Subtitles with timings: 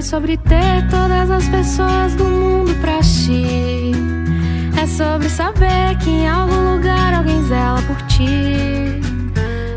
[0.00, 3.92] é sobre ter todas as pessoas do mundo pra ti.
[4.82, 8.98] É sobre saber que em algum lugar alguém zela por ti.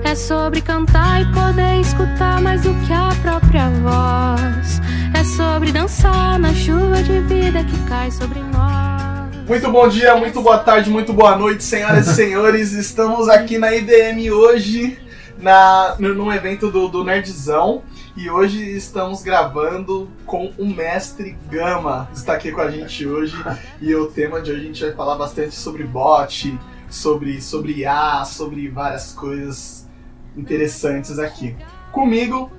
[0.02, 4.80] É sobre cantar e poder escutar mais do que a própria voz.
[5.14, 9.46] É sobre dançar na chuva de vida que cai sobre nós.
[9.46, 12.72] Muito bom dia, muito boa tarde, muito boa noite, senhoras e senhores.
[12.72, 14.98] Estamos aqui na IDM hoje,
[15.38, 17.84] na, num evento do, do Nerdzão.
[18.16, 22.08] E hoje estamos gravando com o mestre Gama.
[22.14, 23.36] Está aqui com a gente hoje.
[23.82, 28.24] E o tema de hoje a gente vai falar bastante sobre bot, sobre, sobre IA,
[28.24, 29.90] sobre várias coisas
[30.38, 31.58] interessantes aqui.
[31.92, 32.52] Comigo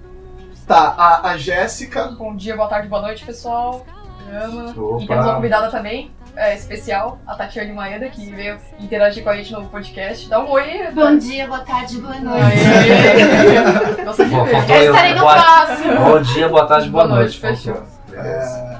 [0.66, 2.08] tá a, a Jéssica.
[2.08, 3.86] Bom dia, boa tarde, boa noite, pessoal.
[4.28, 4.74] Gama.
[4.76, 5.04] Opa.
[5.04, 9.36] E temos uma convidada também, é, especial, a Tatiane Maeda, que veio interagir com a
[9.36, 10.28] gente no podcast.
[10.28, 10.90] Dá um oi.
[10.92, 12.56] Bom dia, boa tarde, boa noite.
[14.04, 15.94] Nossa, Eu estarei no Boa- próximo.
[16.04, 17.40] Bom dia, boa tarde, boa, Boa noite.
[17.42, 17.82] noite, fechou.
[18.12, 18.78] É,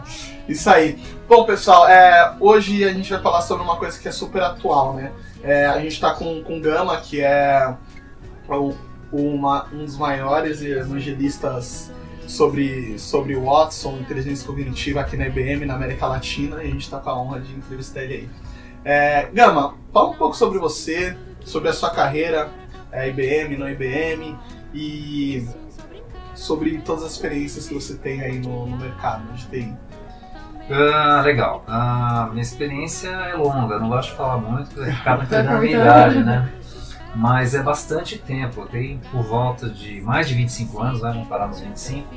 [0.49, 0.99] isso aí.
[1.29, 4.95] Bom, pessoal, é, hoje a gente vai falar sobre uma coisa que é super atual,
[4.95, 5.11] né?
[5.43, 7.73] É, a gente tá com, com o Gama, que é
[9.13, 11.91] uma- um dos maiores evangelistas
[12.27, 16.99] sobre, sobre Watson, inteligência cognitiva aqui na IBM, na América Latina, e a gente tá
[16.99, 18.29] com a honra de entrevistar ele aí.
[18.85, 22.51] É, Gama, fala um pouco sobre você, sobre a sua carreira,
[22.93, 24.37] é, IBM, no IBM,
[24.75, 25.47] e
[26.35, 29.77] sobre todas as experiências que você tem aí no, no mercado de TI.
[30.71, 31.63] Ah, legal.
[31.69, 35.77] Ah, minha experiência é longa, não gosto de falar muito, porque acaba entregando a minha
[35.77, 36.53] idade, né?
[37.15, 41.11] Mas é bastante tempo, tenho por volta de mais de 25 anos, né?
[41.11, 42.09] vamos parar nos 25.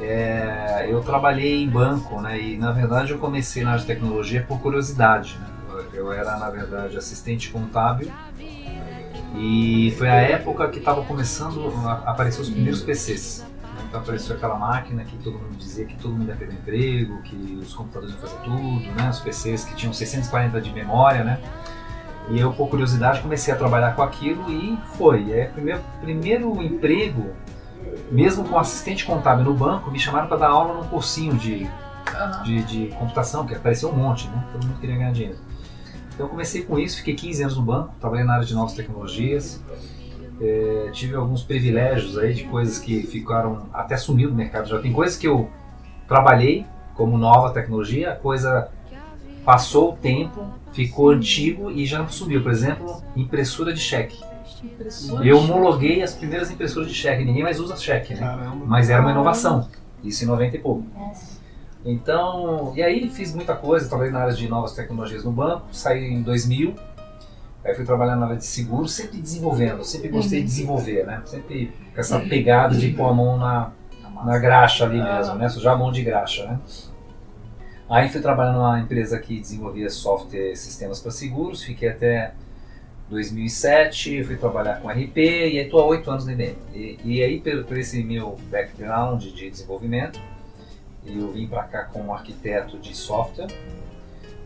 [0.00, 2.40] É, eu trabalhei em banco, né?
[2.40, 5.46] E na verdade eu comecei na área de tecnologia por curiosidade, né?
[5.92, 8.10] Eu era, na verdade, assistente contábil
[9.34, 13.46] e foi a época que estava começando a aparecer os primeiros PCs.
[13.88, 17.58] Então apareceu aquela máquina que todo mundo dizia que todo mundo ia perder emprego, que
[17.62, 19.08] os computadores iam fazer tudo, né?
[19.08, 21.40] Os PCs que tinham 640 de memória, né?
[22.30, 25.32] E eu, por curiosidade, comecei a trabalhar com aquilo e foi.
[25.32, 27.30] É, primeiro, primeiro emprego,
[28.10, 31.66] mesmo com assistente contábil no banco, me chamaram para dar aula num cursinho de,
[32.44, 34.44] de, de computação, que apareceu um monte, né?
[34.52, 35.38] Todo mundo queria ganhar dinheiro.
[36.12, 38.74] Então eu comecei com isso, fiquei 15 anos no banco, trabalhei na área de novas
[38.74, 39.62] tecnologias,
[40.40, 44.68] é, tive alguns privilégios aí de coisas que ficaram até sumiu do mercado.
[44.68, 45.48] Já tem coisas que eu
[46.06, 48.68] trabalhei como nova tecnologia, coisa
[49.48, 52.42] passou o tempo, ficou antigo e já não subiu.
[52.42, 54.22] Por exemplo, impressora de cheque.
[55.24, 58.20] Eu homologuei as primeiras impressoras de cheque, ninguém mais usa cheque, né?
[58.20, 58.66] Caramba.
[58.66, 59.66] Mas era uma inovação,
[60.04, 60.84] isso em 90 e pouco.
[61.82, 66.12] Então, e aí fiz muita coisa, trabalhei na área de novas tecnologias no banco, saí
[66.12, 66.74] em 2000,
[67.64, 71.22] aí fui trabalhar na área de seguros, sempre desenvolvendo, sempre gostei de desenvolver, né?
[71.24, 73.70] Sempre com essa pegada de pôr a mão na,
[74.26, 75.48] na graxa ali mesmo, né?
[75.48, 76.60] Sujar a mão de graxa, né?
[77.88, 82.34] Aí fui trabalhar numa empresa que desenvolvia software sistemas para seguros, fiquei até
[83.08, 86.56] 2007, fui trabalhar com RP e estou há oito anos na IBM.
[86.74, 90.20] E, e aí, por, por esse meu background de desenvolvimento,
[91.06, 93.48] eu vim para cá como arquiteto de software.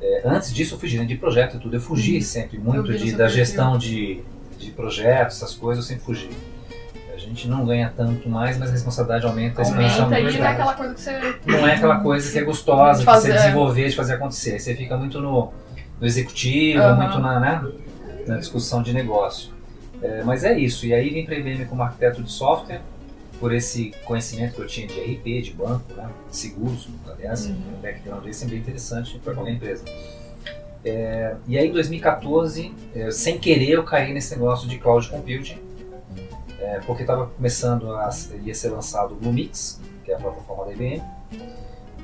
[0.00, 1.76] É, antes disso, eu fui gerente de projeto e tudo.
[1.76, 4.22] Eu fugi sempre muito de, da gestão de,
[4.58, 6.30] de projetos, essas coisas, eu sempre fugi.
[7.32, 10.38] A gente não ganha tanto mais, mas a responsabilidade aumenta Aumenta e exponencialmente.
[10.38, 11.36] não é aquela coisa que você.
[11.46, 13.38] Não é aquela coisa que é gostosa, De fazer, de é.
[13.38, 14.58] você desenvolver, de fazer acontecer.
[14.60, 15.50] Você fica muito no,
[15.98, 16.96] no executivo, Aham.
[16.96, 17.64] muito na, né,
[18.26, 19.50] na discussão de negócio.
[20.02, 20.84] É, mas é isso.
[20.84, 22.82] E aí vim para a IBM como arquiteto de software,
[23.40, 27.54] por esse conhecimento que eu tinha de RP, de banco, né, de seguros, aliás, Uhum.
[27.78, 29.84] o background desse é bem interessante para qualquer empresa.
[30.84, 35.56] É, e aí em 2014, é, sem querer, eu caí nesse negócio de cloud computing,
[36.62, 38.08] é, porque estava começando a
[38.44, 41.02] ia ser lançado o Bluemix, que é a plataforma da IBM,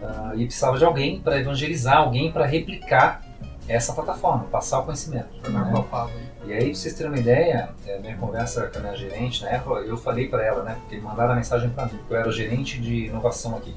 [0.02, 3.22] ah, e precisava de alguém para evangelizar, alguém para replicar
[3.69, 5.28] essa plataforma, passar o conhecimento.
[5.49, 5.70] Né?
[5.72, 6.10] Copa,
[6.44, 9.50] E aí, pra vocês terem uma ideia, é, minha conversa com a minha gerente na
[9.50, 12.32] época, eu falei para ela, né, porque mandaram a mensagem para mim, porque eu era
[12.32, 13.76] gerente de inovação aqui.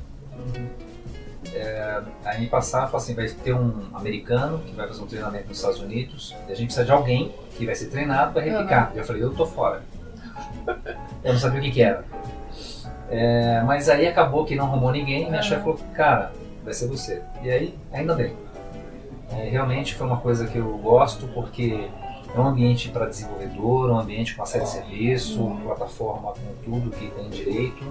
[1.54, 5.50] É, aí me passaram, falaram assim, vai ter um americano que vai fazer um treinamento
[5.50, 8.94] nos Estados Unidos, e a gente precisa de alguém que vai ser treinado para replicar.
[8.96, 9.84] E eu falei, eu tô fora.
[11.24, 12.04] Eu não sabia o que, que era.
[13.10, 16.32] É, mas aí acabou que não arrumou ninguém, minha chefe falou, cara,
[16.64, 17.22] vai ser você.
[17.44, 18.34] E aí, ainda bem.
[19.32, 21.90] É, realmente foi uma coisa que eu gosto porque
[22.34, 27.10] é um ambiente para desenvolvedor, um ambiente com série de serviço, plataforma com tudo que
[27.12, 27.84] tem direito,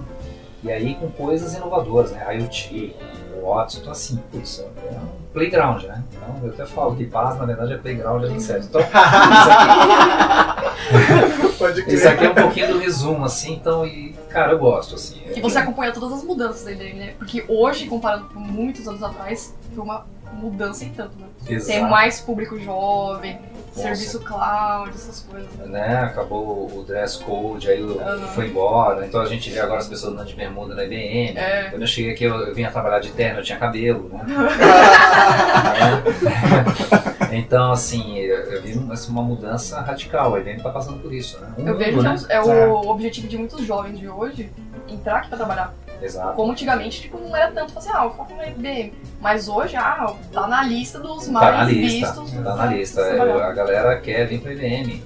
[0.63, 2.23] e aí com coisas inovadoras, né?
[2.37, 2.95] IoT,
[3.43, 6.03] Watson, então assim, putz, é um playground, né?
[6.13, 8.67] Então eu até falo que paz na verdade é playground ali certo.
[8.67, 8.89] Então, isso
[11.41, 11.95] aqui, Pode crer.
[11.95, 15.21] isso aqui é um pouquinho do resumo, assim, então, e cara, eu gosto, assim.
[15.35, 17.13] E você acompanha todas as mudanças da IBM, né?
[17.17, 21.27] Porque hoje, comparado com muitos anos atrás, foi uma mudança em tanto, né?
[21.47, 21.71] Exato.
[21.71, 23.81] Tem mais público jovem, Nossa.
[23.81, 25.49] serviço cloud, essas coisas.
[25.67, 26.03] né?
[26.05, 28.27] Acabou o dress code, aí Aham.
[28.27, 29.05] foi embora.
[29.05, 31.37] Então a gente vê agora as pessoas andando de bermuda na IBM.
[31.37, 31.69] É.
[31.69, 34.23] Quando eu cheguei aqui, eu, eu vinha trabalhar de terno, eu tinha cabelo, né?
[37.31, 37.37] É.
[37.37, 40.35] então, assim, eu, vi uma, uma mudança radical.
[40.35, 41.47] A IBM está passando por isso, né?
[41.57, 42.41] O Eu vejo mundo, que é né?
[42.45, 44.51] um- é o objetivo de muitos jovens de hoje
[44.87, 45.73] entrar aqui pra trabalhar.
[46.01, 46.33] Exato.
[46.33, 48.93] Como antigamente, tipo, não era tanto assim, ah, foco na IBM.
[49.19, 52.31] Mas hoje, ah, tá na lista dos Tá mais lista, vistos.
[52.43, 53.01] tá na lista.
[53.01, 55.03] É, a galera quer vir para a IBM.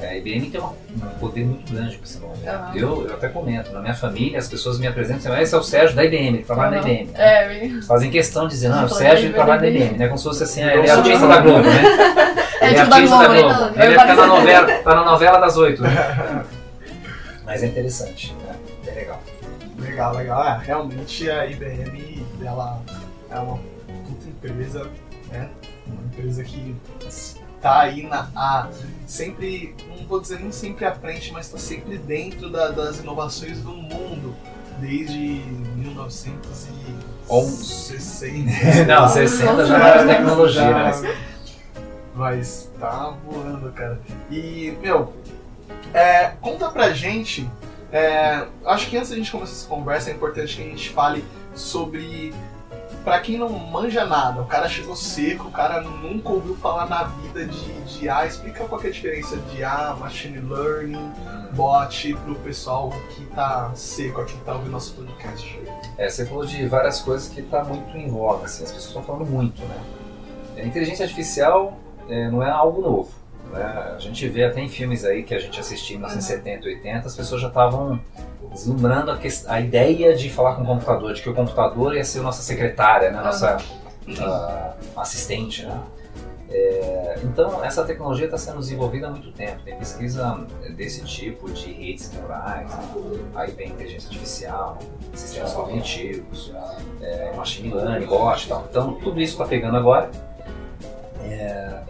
[0.00, 0.70] É, a IBM tem um
[1.18, 2.32] poder muito grande, sinal.
[2.40, 2.50] né?
[2.52, 2.70] Aham.
[2.76, 5.54] Eu, eu até comento, na minha família, as pessoas me apresentam e dizem, "Ah, esse
[5.54, 6.88] é o Sérgio da IBM, ele trabalha na.
[6.88, 7.10] IBM.
[7.14, 10.06] É, Fazem questão de dizer, não, o Ele Sérgio ele trabalha na IBM, né?
[10.06, 11.82] Como se fosse assim, ele é sou artista da Globo, né?
[12.60, 13.76] é Ele é tipo da artista Globo, da Globo.
[13.76, 13.84] né?
[13.84, 15.82] Ele é tá na novela, tá na novela das oito.
[15.82, 16.44] né?
[17.44, 18.54] Mas é interessante, né?
[18.86, 19.20] É legal.
[19.98, 20.44] Legal, legal.
[20.46, 22.80] É, realmente a IBM ela
[23.28, 23.56] é uma
[24.06, 24.88] puta empresa,
[25.28, 25.50] né?
[25.88, 26.76] Uma empresa que
[27.60, 28.68] tá aí na a,
[29.08, 33.58] sempre, não vou dizer nem sempre à frente, mas está sempre dentro da- das inovações
[33.60, 34.36] do mundo
[34.78, 36.78] desde 1960.
[38.86, 41.16] Não, 60 já era tecnologia, né?
[42.14, 44.00] Mas tá voando, cara.
[44.30, 45.12] E, meu,
[45.92, 47.50] é, conta pra gente.
[47.90, 51.24] É, acho que antes da gente começar essa conversa é importante que a gente fale
[51.54, 52.34] sobre.
[53.04, 57.04] Pra quem não manja nada, o cara chegou seco, o cara nunca ouviu falar na
[57.04, 58.26] vida de, de IA.
[58.26, 61.12] Explica qual é a diferença de IA, Machine Learning,
[61.52, 65.58] bot, pro pessoal que tá seco aqui, que tá ouvindo nosso podcast.
[65.96, 69.02] É, você falou de várias coisas que tá muito em voga, assim, as pessoas estão
[69.02, 69.80] falando muito, né?
[70.58, 73.10] A inteligência artificial é, não é algo novo.
[73.50, 73.94] Né?
[73.96, 77.16] A gente vê até em filmes aí que a gente assistiu em 1970, 80, as
[77.16, 78.00] pessoas já estavam
[78.52, 82.04] deslumbrando a, ques- a ideia de falar com o computador, de que o computador ia
[82.04, 83.20] ser nossa secretária, né?
[83.20, 83.58] nossa
[84.20, 85.64] ah, assistente.
[85.64, 85.80] Né?
[86.50, 89.62] É, então, essa tecnologia está sendo desenvolvida há muito tempo.
[89.62, 90.46] Tem pesquisa
[90.76, 92.70] desse tipo de redes neurais,
[93.34, 94.78] aí vem inteligência artificial,
[95.14, 96.52] sistemas cognitivos,
[97.02, 98.66] é, machine learning, bot e tal.
[98.70, 100.10] Então, tudo isso está pegando agora.
[101.22, 101.80] É,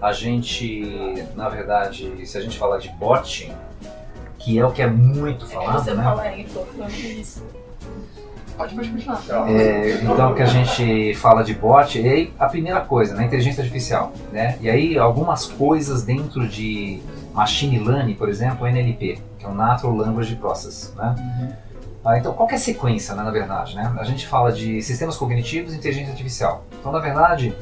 [0.00, 3.52] a gente, na verdade, se a gente falar de bot,
[4.38, 6.02] que é o que é muito falado, Você né?
[6.02, 7.44] fala aí, tô falando isso.
[8.56, 9.50] Pode, pode continuar.
[9.50, 13.62] É, então, que a gente fala de bot, e aí a primeira coisa, né, inteligência
[13.62, 14.58] artificial, né?
[14.60, 17.00] E aí algumas coisas dentro de
[17.32, 21.14] machine learning, por exemplo, o NLP, que é o Natural Language Process, né?
[22.04, 23.94] Ah, então, qual que é a sequência, né, na verdade, né?
[23.98, 26.64] A gente fala de sistemas cognitivos e inteligência artificial.
[26.80, 27.54] Então, na verdade,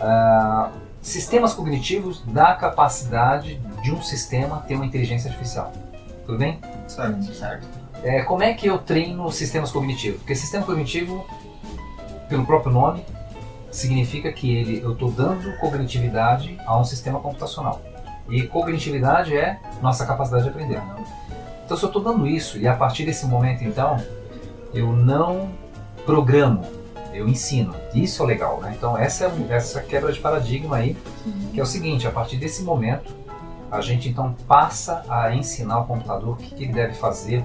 [0.00, 5.72] ah, sistemas cognitivos dá a capacidade de um sistema ter uma inteligência artificial.
[6.26, 6.60] Tudo bem?
[6.86, 7.22] Certo.
[7.32, 7.66] Certo.
[8.02, 10.18] É, como é que eu treino sistemas cognitivos?
[10.18, 11.26] Porque sistema cognitivo,
[12.28, 13.04] pelo próprio nome,
[13.70, 17.80] significa que ele, eu estou dando cognitividade a um sistema computacional.
[18.28, 20.80] E cognitividade é nossa capacidade de aprender.
[21.64, 23.96] Então, se eu estou dando isso e a partir desse momento, então,
[24.72, 25.50] eu não
[26.06, 26.62] programo,
[27.12, 27.74] eu ensino.
[27.94, 28.74] Isso é legal, né?
[28.76, 30.96] Então, essa é essa quebra de paradigma aí,
[31.52, 33.14] que é o seguinte: a partir desse momento,
[33.70, 37.44] a gente então passa a ensinar o computador o que, que ele deve fazer,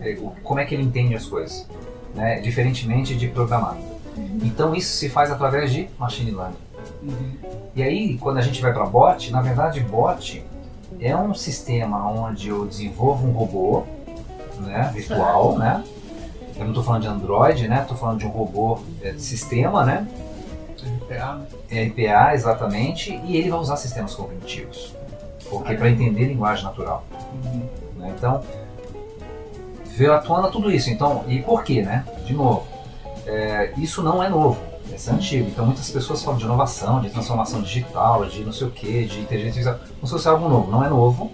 [0.00, 1.68] é, como é que ele entende as coisas,
[2.14, 2.40] né?
[2.40, 3.76] diferentemente de programar.
[4.42, 6.56] Então isso se faz através de machine learning.
[7.74, 10.44] E aí, quando a gente vai para bot, na verdade, bot
[10.98, 13.84] é um sistema onde eu desenvolvo um robô
[14.60, 15.84] né, virtual, né?
[16.56, 17.82] Eu não estou falando de Android, né?
[17.82, 20.06] Estou falando de um robô é, de sistema, né?
[20.82, 21.84] RPA, né?
[21.84, 24.94] RPA, exatamente, e ele vai usar sistemas cognitivos.
[25.48, 27.04] Porque para entender linguagem natural.
[27.96, 28.12] né?
[28.16, 28.42] Então,
[29.96, 30.90] veio à tona tudo isso.
[30.90, 32.04] Então, e por quê, né?
[32.24, 32.66] De novo,
[33.26, 34.58] é, isso não é novo,
[34.94, 35.48] isso é antigo.
[35.48, 39.20] Então, muitas pessoas falam de inovação, de transformação digital, de não sei o que, de
[39.20, 40.70] inteligência artificial, como se fosse algo novo.
[40.70, 41.30] Não é novo,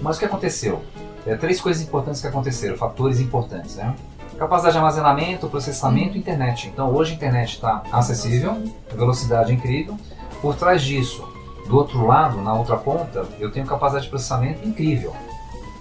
[0.00, 0.82] mas o que aconteceu?
[1.26, 3.94] É, três coisas importantes que aconteceram, fatores importantes, né?
[4.40, 6.66] Capacidade de armazenamento, processamento e internet.
[6.66, 8.56] Então, hoje a internet está acessível,
[8.90, 9.98] velocidade incrível.
[10.40, 11.22] Por trás disso,
[11.68, 15.14] do outro lado, na outra ponta, eu tenho capacidade de processamento incrível.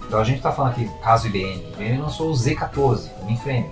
[0.06, 3.72] Então a gente está falando aqui, caso IBM, IBM lançou o Z14, o mainframe.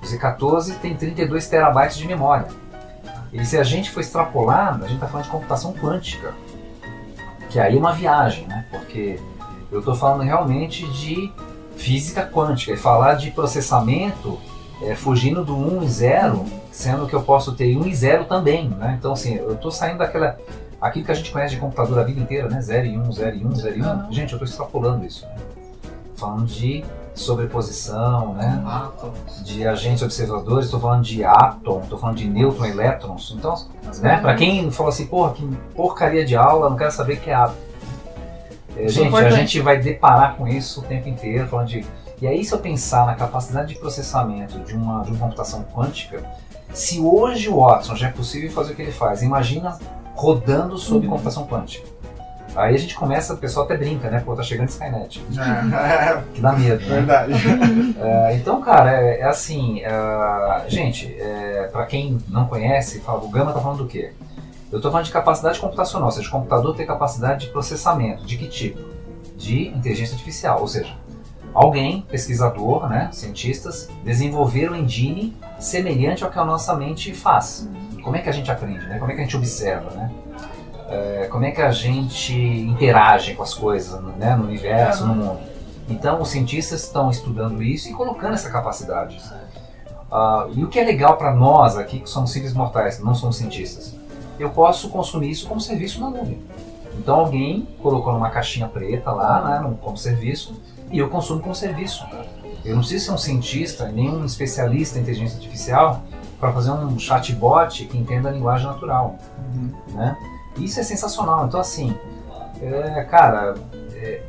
[0.00, 2.46] O Z14 tem 32 terabytes de memória.
[3.32, 6.32] E se a gente for extrapolar, a gente está falando de computação quântica.
[7.48, 8.66] que aí é uma viagem, né?
[8.70, 9.18] Porque
[9.72, 11.32] eu estou falando realmente de
[11.80, 14.38] física quântica e falar de processamento
[14.82, 18.68] é, fugindo do 1 e 0, sendo que eu posso ter 1 e 0 também,
[18.68, 18.96] né?
[18.98, 20.38] Então assim, eu estou saindo daquela
[20.80, 22.60] aquilo que a gente conhece de computador a vida inteira, né?
[22.60, 23.86] 0 e 1, 0 e 1, 0 e 1.
[23.86, 24.12] Uhum.
[24.12, 25.36] Gente, eu estou extrapolando isso, né?
[26.16, 26.84] Falando de
[27.14, 28.62] sobreposição, né?
[28.66, 29.42] Átomos.
[29.44, 33.34] De agentes observadores, estou falando de átomo, estou falando de nêutron, elétrons.
[33.36, 33.54] Então,
[34.00, 34.18] né?
[34.20, 37.34] Para quem falou assim, porra, que porcaria de aula, não quero saber o que é
[37.34, 37.69] átomo.
[38.76, 41.84] É, é gente, a gente vai deparar com isso o tempo inteiro, falando de.
[42.20, 46.22] E aí, se eu pensar na capacidade de processamento de uma, de uma computação quântica,
[46.72, 49.78] se hoje o Watson já é possível fazer o que ele faz, imagina
[50.14, 51.12] rodando sob Uhum.
[51.12, 51.88] computação quântica.
[52.54, 54.20] Aí a gente começa, o pessoal até brinca, né?
[54.24, 56.94] Pô, tá chegando Skynet, É, que dá medo, é né?
[56.96, 57.32] verdade.
[58.02, 63.28] É, então, cara, é, é assim, é, gente, é, para quem não conhece, fala, o
[63.28, 64.12] Gama tá falando do quê?
[64.72, 68.24] Eu tô falando de capacidade computacional, ou seja, o computador tem capacidade de processamento.
[68.24, 68.80] De que tipo?
[69.36, 70.94] De inteligência artificial, ou seja,
[71.52, 77.68] alguém, pesquisador, né, cientistas, desenvolveram um engine semelhante ao que a nossa mente faz.
[78.02, 78.98] Como é que a gente aprende, né?
[78.98, 80.10] Como é que a gente observa, né?
[80.88, 85.40] É, como é que a gente interage com as coisas, né, no universo, no mundo?
[85.88, 89.20] Então, os cientistas estão estudando isso e colocando essa capacidade.
[90.10, 93.36] Ah, e o que é legal para nós aqui, que somos simples mortais, não somos
[93.36, 93.94] cientistas,
[94.40, 96.40] eu posso consumir isso como serviço na nuvem.
[96.98, 102.04] Então, alguém colocou numa caixinha preta lá, né, como serviço, e eu consumo como serviço.
[102.64, 106.02] Eu não preciso ser um cientista, nem um especialista em inteligência artificial
[106.38, 109.16] para fazer um chatbot que entenda a linguagem natural
[109.94, 110.16] né?
[110.56, 111.46] Isso é sensacional.
[111.46, 111.94] Então, assim,
[112.60, 113.54] é, cara,
[113.94, 114.22] é,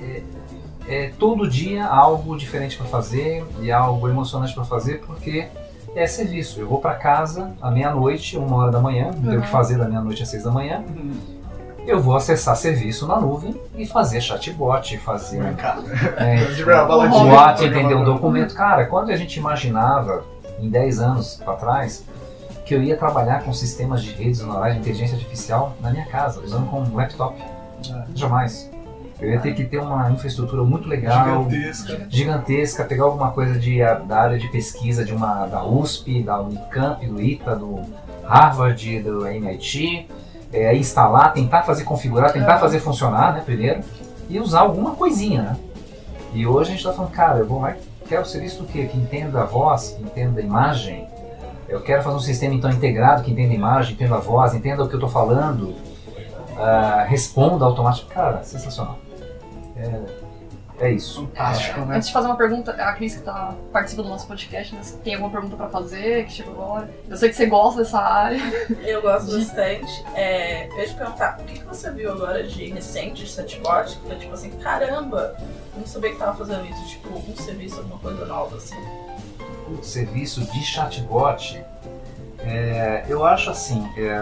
[0.00, 0.22] é-
[0.88, 5.48] é todo dia algo diferente para fazer e algo emocionante para fazer, porque
[5.98, 6.60] é serviço.
[6.60, 9.52] Eu vou para casa à meia-noite, uma hora da manhã, não tenho o que Uhum.
[9.52, 10.82] fazer da meia-noite às seis da manhã.
[11.86, 15.40] Eu vou acessar serviço na nuvem e fazer chatbot, fazer
[16.18, 18.54] é, de verdade, baladinha, o ato programa entender um do- documento.
[18.54, 20.22] Cara, quando a gente imaginava,
[20.60, 22.04] em 10 anos para trás,
[22.66, 26.40] que eu ia trabalhar com sistemas de redes neurais de inteligência artificial na minha casa,
[26.42, 27.40] usando como laptop.
[27.90, 28.04] É.
[28.14, 28.70] Jamais.
[29.20, 32.06] Eu ia ter que ter uma infraestrutura muito legal, Gigantesca.
[32.08, 37.04] gigantesca, pegar alguma coisa de, da área de pesquisa de uma, da USP, da Unicamp,
[37.04, 37.80] do ITA, do
[38.24, 40.06] Harvard, do MIT,
[40.52, 42.58] é, instalar, tentar fazer configurar, tentar É.
[42.58, 43.80] fazer funcionar, né, primeiro,
[44.30, 45.56] e usar alguma coisinha, né?
[46.32, 47.74] E hoje a gente está falando, cara, eu vou lá,
[48.08, 48.86] quero serviço do quê?
[48.86, 51.06] Que entenda a voz, que entenda a imagem.
[51.68, 54.84] Eu quero fazer um sistema então integrado que entenda a imagem, entenda a voz, entenda
[54.84, 55.74] o que eu estou falando,
[56.56, 58.14] ah, responda automaticamente.
[58.14, 58.98] Cara, sensacional.
[59.78, 61.26] É, é isso.
[61.26, 61.96] Fantástico, né?
[61.96, 65.14] Antes de fazer uma pergunta, a Cris que tá participando do nosso podcast, né, tem
[65.14, 66.90] alguma pergunta pra fazer, que chegou agora?
[67.08, 68.40] Eu sei que você gosta dessa área.
[68.84, 70.04] Eu gosto bastante.
[70.14, 73.96] É, eu ia te perguntar, o que, que você viu agora de recente de chatbot?
[73.98, 75.36] Que foi tipo assim, caramba,
[75.74, 76.86] eu não sabia que tava fazendo isso.
[76.86, 78.76] Tipo, um serviço, alguma coisa nova, assim.
[79.68, 81.64] o serviço de chatbot,
[82.44, 84.16] é, eu acho assim, é,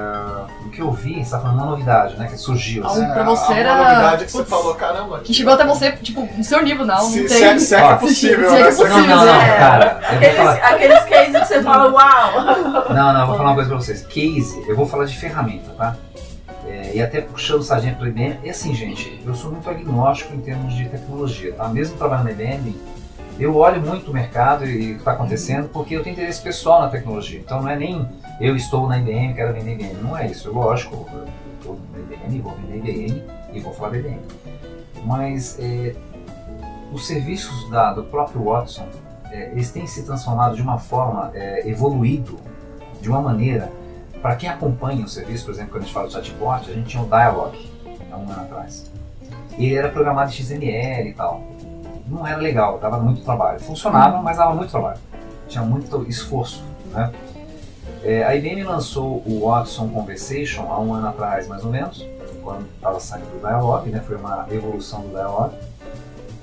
[0.64, 2.82] o que eu vi, você está falando uma novidade, né, que surgiu.
[2.84, 3.06] Ah, assim.
[3.12, 4.50] pra você a, era- Uma novidade que você Putz.
[4.50, 5.20] falou, caramba.
[5.20, 6.98] Que chegou até você, tipo, no seu nível, não.
[7.00, 7.44] Se, não se tem.
[7.44, 8.62] é, se é que é possível, se é né?
[8.62, 9.56] que é Se é que Não, não, não, É.
[9.58, 10.00] cara.
[10.10, 12.94] Aqueles, falar, aqueles cases que você fala, uau!
[12.94, 14.02] não, não, eu vou falar uma coisa pra vocês.
[14.06, 15.96] Case, eu vou falar de ferramenta, tá?
[16.66, 20.34] É, e até puxando o sargento pro IBM, e assim, gente, eu sou muito agnóstico
[20.34, 21.68] em termos de tecnologia, tá?
[21.68, 22.76] Mesmo trabalhando na IBM,
[23.38, 26.80] eu olho muito o mercado e o que está acontecendo porque eu tenho interesse pessoal
[26.80, 27.38] na tecnologia.
[27.38, 28.08] Então não é nem
[28.40, 29.94] eu estou na IBM, quero vender IBM.
[30.02, 30.50] Não é isso.
[30.50, 31.26] Lógico, eu
[31.58, 34.20] estou na IBM, vou vender IBM e vou falar da IBM.
[35.04, 35.94] Mas é,
[36.90, 38.88] os serviços da, do próprio Watson,
[39.30, 42.38] é, eles têm se transformado de uma forma, é, evoluído
[43.02, 43.70] de uma maneira,
[44.22, 46.88] para quem acompanha o serviço, por exemplo, quando a gente fala de chatbot, a gente
[46.88, 47.70] tinha o Dialog,
[48.10, 48.90] há um ano atrás.
[49.58, 51.55] E ele era programado em XML e tal
[52.06, 53.60] não era legal, dava muito trabalho.
[53.60, 54.98] Funcionava, mas dava muito trabalho.
[55.48, 56.62] Tinha muito esforço.
[56.92, 57.12] Né?
[58.02, 62.06] É, a IBM lançou o Watson Conversation há um ano atrás, mais ou menos,
[62.42, 64.00] quando estava saindo do Dialog, né?
[64.06, 65.54] foi uma evolução do Dialog,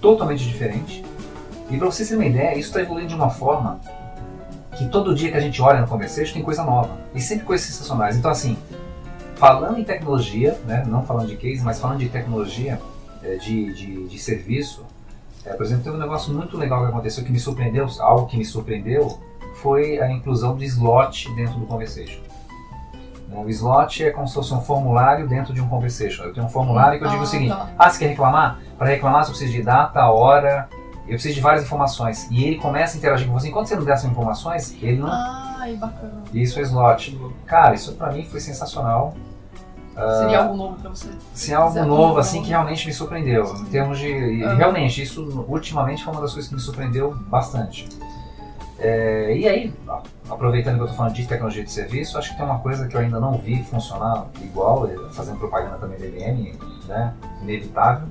[0.02, 1.04] totalmente diferente.
[1.70, 3.80] E para vocês terem uma ideia, isso está evoluindo de uma forma
[4.76, 6.98] que todo dia que a gente olha no Conversation tem coisa nova.
[7.16, 8.18] E sempre coisas sensacionais.
[8.18, 8.58] Então, assim,
[9.36, 10.84] falando em tecnologia, né?
[10.86, 12.80] não falando de case, mas falando de tecnologia,
[13.24, 14.86] é, de, de, de serviço,
[15.46, 18.38] é, por exemplo, teve um negócio muito legal que aconteceu que me surpreendeu, algo que
[18.38, 19.20] me surpreendeu
[19.56, 22.22] foi a inclusão do slot dentro do Conversation.
[23.36, 26.24] O slot é como se fosse um formulário dentro de um Conversation.
[26.24, 27.70] Eu tenho um formulário que eu digo Ah, o seguinte: tá.
[27.78, 28.60] ah, você quer reclamar?
[28.78, 30.70] Para reclamar, você precisa de data, hora,
[31.08, 32.28] eu preciso de várias informações.
[32.30, 33.48] E ele começa a interagir com você.
[33.50, 35.10] Enquanto você não der essas informações, ele não.
[35.10, 36.22] Ai, bacana.
[36.32, 37.20] Isso é slot.
[37.48, 39.16] Cara, isso pra mim foi sensacional.
[40.20, 41.10] Seria algo novo pra você?
[41.34, 42.18] Assim, algo novo, novo.
[42.20, 43.56] assim, que realmente me surpreendeu.
[43.58, 44.44] Em termos de.
[44.44, 44.56] Aham.
[44.56, 47.88] Realmente, isso ultimamente foi uma das coisas que me surpreendeu bastante.
[48.80, 52.38] É, e aí, a- aproveitando que eu estou falando de tecnologia de serviço, acho que
[52.38, 56.06] tem uma coisa que eu ainda não vi funcionar igual, é, fazendo propaganda também da
[56.08, 56.58] IBM,
[56.88, 57.14] né?
[57.42, 58.08] Inevitável.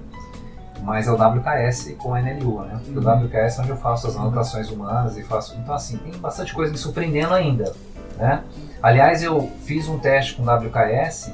[0.82, 2.80] Mas é o WKS com o NLU, né?
[2.84, 5.56] Porque o WKS é onde eu faço as anotações humanas e faço.
[5.56, 7.72] Então, assim, tem bastante coisa me surpreendendo ainda,
[8.18, 8.42] né?
[8.82, 11.32] Aliás, eu fiz um teste com o WKS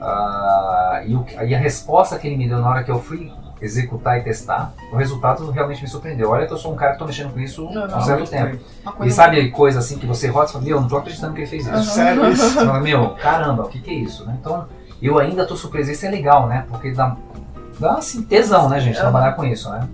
[0.00, 3.32] ah, e, o- e a resposta que ele me deu na hora que eu fui
[3.62, 6.30] executar e testar, o resultado realmente me surpreendeu.
[6.30, 8.58] Olha que eu sou um cara que estou mexendo com isso há um certo tempo.
[9.02, 11.46] E sabe coisa assim que você roda e fala, meu, não tô acreditando que ele
[11.46, 11.90] fez isso.
[11.92, 12.50] Sério isso?
[12.56, 14.26] Fala, meu, caramba, o que, que é isso?
[14.26, 14.36] né?
[14.40, 14.66] Então,
[15.00, 15.90] eu ainda tô surpreso.
[15.90, 16.66] Isso é legal, né?
[16.68, 17.16] Porque dá,
[17.78, 19.02] dá assim, tesão, né, gente, Aham.
[19.10, 19.88] trabalhar com isso, né?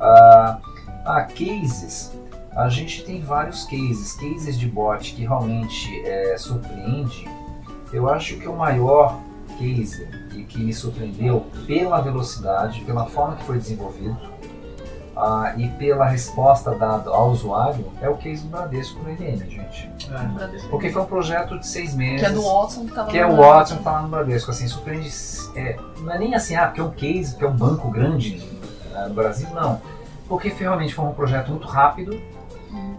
[0.00, 0.58] Ah,
[1.04, 2.12] ah, cases.
[2.56, 4.14] A gente tem vários cases.
[4.14, 7.28] Cases de bot que realmente é, surpreende.
[7.92, 9.20] Eu acho que o maior
[9.58, 14.16] case e que me surpreendeu pela velocidade, pela forma que foi desenvolvido
[15.16, 19.90] ah, e pela resposta dada ao usuário é o case do Bradesco no IBM, gente.
[20.12, 20.26] É.
[20.26, 20.68] Bradesco.
[20.68, 22.20] Porque foi um projeto de seis meses.
[22.20, 24.50] Que é do Watson que tava Que é o Watson que tá lá no Bradesco,
[24.50, 25.10] assim, surpreende.
[25.54, 28.44] é, não é nem assim, ah, porque é um case, porque é um banco grande
[28.92, 29.80] né, no Brasil, não.
[30.28, 32.20] Porque realmente foi um projeto muito rápido,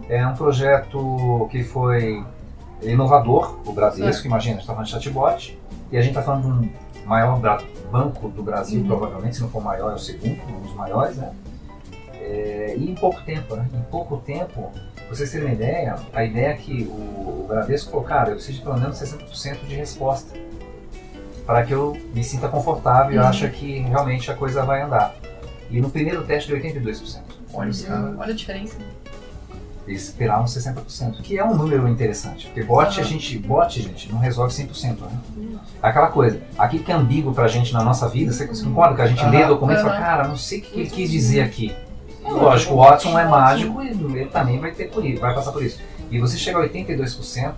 [0.08, 2.24] é um projeto que foi
[2.82, 5.58] inovador, o Bradesco, imagina, a gente tá falando de chatbot,
[5.90, 6.68] e a gente tá falando de
[7.02, 7.40] um maior
[7.90, 8.86] banco do Brasil, Uhum.
[8.86, 11.32] provavelmente, se não for o maior, é o segundo, um dos maiores, né?
[12.20, 13.66] É, e em pouco tempo, né?
[13.72, 14.70] Em pouco tempo,
[15.08, 18.58] vocês terem uma ideia, a ideia é que o, o Bradesco falou, cara, eu preciso
[18.58, 20.36] de pelo menos 60% de resposta
[21.46, 23.24] para que eu me sinta confortável e Uhum.
[23.24, 25.14] ache que realmente a coisa vai andar.
[25.70, 27.22] E no primeiro teste deu 82%.
[27.54, 27.70] Olha.
[28.18, 28.76] Olha a diferença.
[29.88, 33.08] Eles esperavam 60%, que é um número interessante, porque bot, a Aham.
[33.08, 35.58] gente, bot, gente, não resolve 100%, né?
[35.82, 39.02] Aquela coisa, aquilo que é ambíguo pra gente na nossa vida, você você concorda que
[39.02, 41.74] a gente lê documento e fala, cara, não sei o que ele quis dizer aqui.
[42.22, 45.62] Lógico, o Watson é mágico e ele também vai ter por isso, vai passar por
[45.62, 45.80] isso.
[46.10, 47.54] E você chega a 82%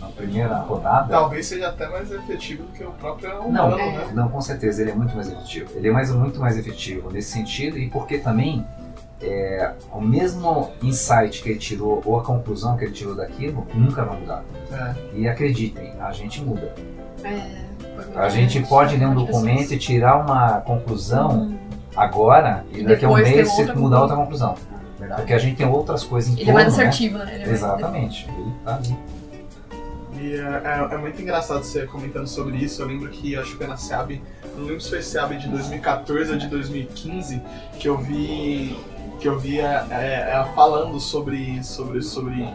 [0.00, 4.10] na primeira rodada, Talvez seja até mais efetivo do que o próprio Não, humano, né?
[4.14, 5.70] não, com certeza, ele é muito mais efetivo.
[5.74, 8.64] Ele é mais, muito mais efetivo nesse sentido e porque também
[9.20, 14.04] é, o mesmo insight que ele tirou ou a conclusão que ele tirou daquilo nunca
[14.04, 14.44] vai mudar.
[14.72, 14.94] É.
[15.14, 16.74] E acreditem, a gente muda.
[17.24, 17.64] É,
[18.14, 19.72] A gente pode ler um documento pessoas.
[19.72, 21.56] e tirar uma conclusão
[21.96, 24.54] agora e daqui a um mês você mudar outra conclusão.
[24.54, 25.16] conclusão.
[25.16, 26.88] Porque a gente tem outras coisas em Ele é mais torno, né?
[26.88, 27.24] assertivo, né?
[27.34, 28.28] Ele é mais- Exatamente.
[28.28, 28.96] Ele tá ali.
[30.18, 30.40] E é,
[30.90, 32.80] é- é muito engraçado você comentando sobre isso.
[32.82, 34.20] Eu lembro que acho que foi na SEAB,
[34.56, 37.40] não lembro se foi SEAB de 2014 ou de 2015,
[37.78, 38.76] que eu vi
[39.18, 42.48] que eu vi é, é, falando sobre sobre sobre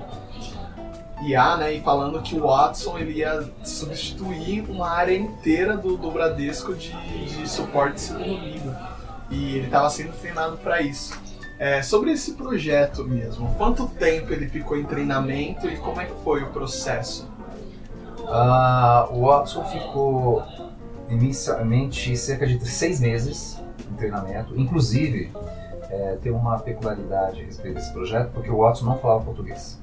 [1.23, 6.09] IA, né, e falando que o Watson ele ia substituir uma área inteira do, do
[6.09, 6.91] Bradesco de,
[7.25, 8.75] de suporte de segundo nível.
[9.29, 11.13] E ele estava sendo treinado para isso.
[11.59, 16.23] É, sobre esse projeto mesmo, quanto tempo ele ficou em treinamento e como é que
[16.23, 17.29] foi o processo?
[18.27, 20.43] Ah, o Watson ficou
[21.07, 24.59] inicialmente cerca de seis meses em treinamento.
[24.59, 25.31] Inclusive,
[25.91, 29.79] é, tem uma peculiaridade a respeito desse projeto, porque o Watson não falava português.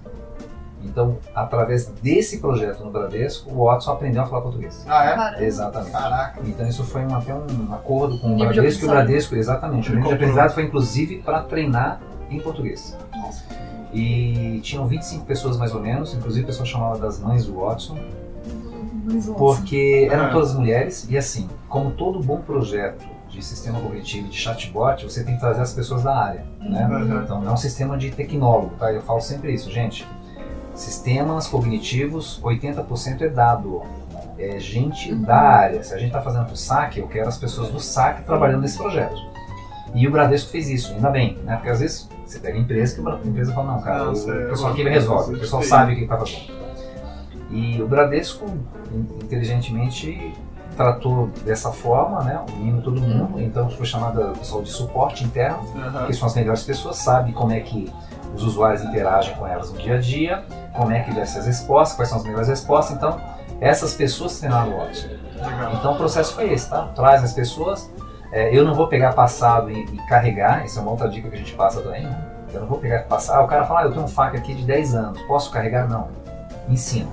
[0.83, 4.85] Então, através desse projeto no Bradesco, o Watson aprendeu a falar português.
[4.89, 5.15] Ah, é?
[5.15, 5.43] Caramba.
[5.45, 5.91] Exatamente.
[5.93, 6.41] Caraca.
[6.45, 8.91] Então isso foi um, até um acordo com o Nível de Bradesco e o.
[8.91, 9.89] Bradesco, exatamente.
[9.89, 12.97] O Ele nível de aprendizado foi inclusive para treinar em português.
[13.17, 13.45] Nossa.
[13.93, 17.99] E tinham 25 pessoas mais ou menos, inclusive a pessoa chamava das mães do Watson,
[19.37, 20.31] porque eram Ah.
[20.31, 25.35] todas mulheres, e assim, como todo bom projeto de sistema cognitivo de chatbot, você tem
[25.35, 26.87] que trazer as pessoas da área, né?
[26.87, 27.23] Uhum.
[27.23, 28.93] Então não é um sistema de tecnólogo, tá?
[28.93, 30.07] Eu falo sempre isso, gente.
[30.75, 33.83] Sistemas cognitivos, 80% é dado.
[34.39, 35.23] É gente Uhum.
[35.23, 35.83] da área.
[35.83, 38.79] Se a gente está fazendo pro saque, eu quero as pessoas do saque trabalhando nesse
[38.79, 39.17] projeto.
[39.95, 41.57] E o Bradesco fez isso, ainda bem, né?
[41.57, 44.15] Porque às vezes você pega a empresa que a empresa fala, não, cara, Não, o
[44.17, 46.59] você- pessoal aqui resolve, o pessoal sabe o que está fazendo.
[47.51, 48.45] E o Bradesco,
[48.93, 50.33] in- inteligentemente,
[50.79, 52.41] tratou dessa forma, né?
[52.55, 53.39] Unindo todo mundo.
[53.41, 56.07] Então foi chamada pessoal de suporte interno Aham.
[56.07, 57.93] que são as melhores pessoas, sabe como é que
[58.35, 61.47] os usuários interagem com elas no dia a dia, como é que deve ser as
[61.47, 62.97] respostas, quais são as melhores respostas.
[62.97, 63.19] Então,
[63.61, 65.09] essas pessoas treinaram o Watson.
[65.35, 65.73] Legal.
[65.75, 66.87] Então, o processo foi esse, tá?
[66.95, 67.91] Traz as pessoas.
[68.31, 71.35] É, eu não vou pegar passado e, e carregar, isso é uma outra dica que
[71.35, 72.03] a gente passa também.
[72.05, 72.25] né?
[72.53, 73.41] Eu não vou pegar passado.
[73.41, 75.89] Ah, o cara fala, ah, eu tenho um faca aqui de 10 anos, posso carregar?
[75.89, 76.09] Não.
[76.69, 77.09] Ensina,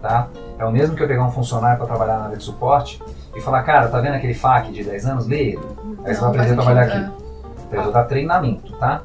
[0.00, 0.28] tá?
[0.60, 3.02] É o mesmo que eu pegar um funcionário para trabalhar na área de suporte
[3.34, 5.26] e falar, cara, tá vendo aquele fac de 10 anos?
[5.26, 5.60] Lê ele.
[6.04, 6.98] Aí você vai aprender a trabalhar aqui.
[7.66, 9.00] Então, eu vou dar treinamento, tá?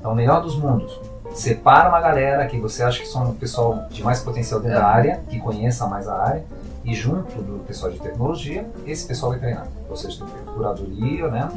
[0.00, 1.00] Então, o melhor dos mundos.
[1.32, 4.80] Separa uma galera que você acha que são o pessoal de mais potencial dentro É.
[4.80, 6.44] da área, que conheça mais a área,
[6.84, 9.66] E junto do pessoal de tecnologia, esse pessoal vai treinar.
[9.90, 11.48] Ou seja, tem que ter curadoria, né?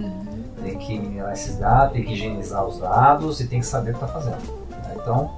[0.64, 3.94] Tem que minerar esses dados, tem que higienizar os dados e tem que saber o
[3.94, 4.38] que está fazendo.
[4.72, 4.96] né?
[4.96, 5.30] Então,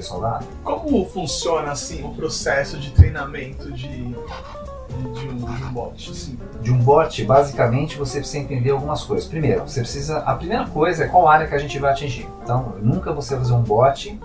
[0.00, 0.40] pessoal.
[0.64, 6.10] Como funciona assim o processo de treinamento de, de, um, de um bot?
[6.10, 6.38] Assim?
[6.62, 9.28] de um bot, basicamente você precisa entender algumas coisas.
[9.28, 10.18] Primeiro, você precisa.
[10.18, 12.28] A primeira coisa é qual área que a gente vai atingir.
[12.42, 14.18] Então, nunca você vai fazer um bot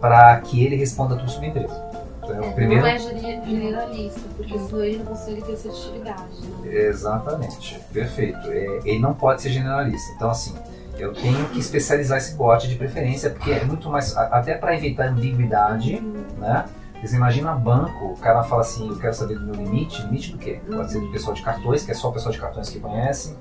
[0.00, 1.90] para que ele responda tudo sobre a empresa.
[2.22, 6.22] Então, É, primeiro, Não é gene- generalista, porque senão ele não consegue ter assertividade.
[6.62, 6.72] Né?
[6.74, 8.38] Exatamente, perfeito.
[8.50, 10.12] É, ele não pode ser generalista.
[10.14, 10.54] Então, assim,
[11.00, 14.16] eu tenho que especializar esse bot de preferência, porque é muito mais.
[14.16, 16.00] Até para evitar ambiguidade,
[16.38, 16.64] né?
[17.02, 20.38] Você imagina banco, o cara fala assim, eu quero saber do meu limite, limite do
[20.38, 20.60] quê?
[20.70, 23.34] Pode ser do pessoal de cartões, que é só o pessoal de cartões que conhece,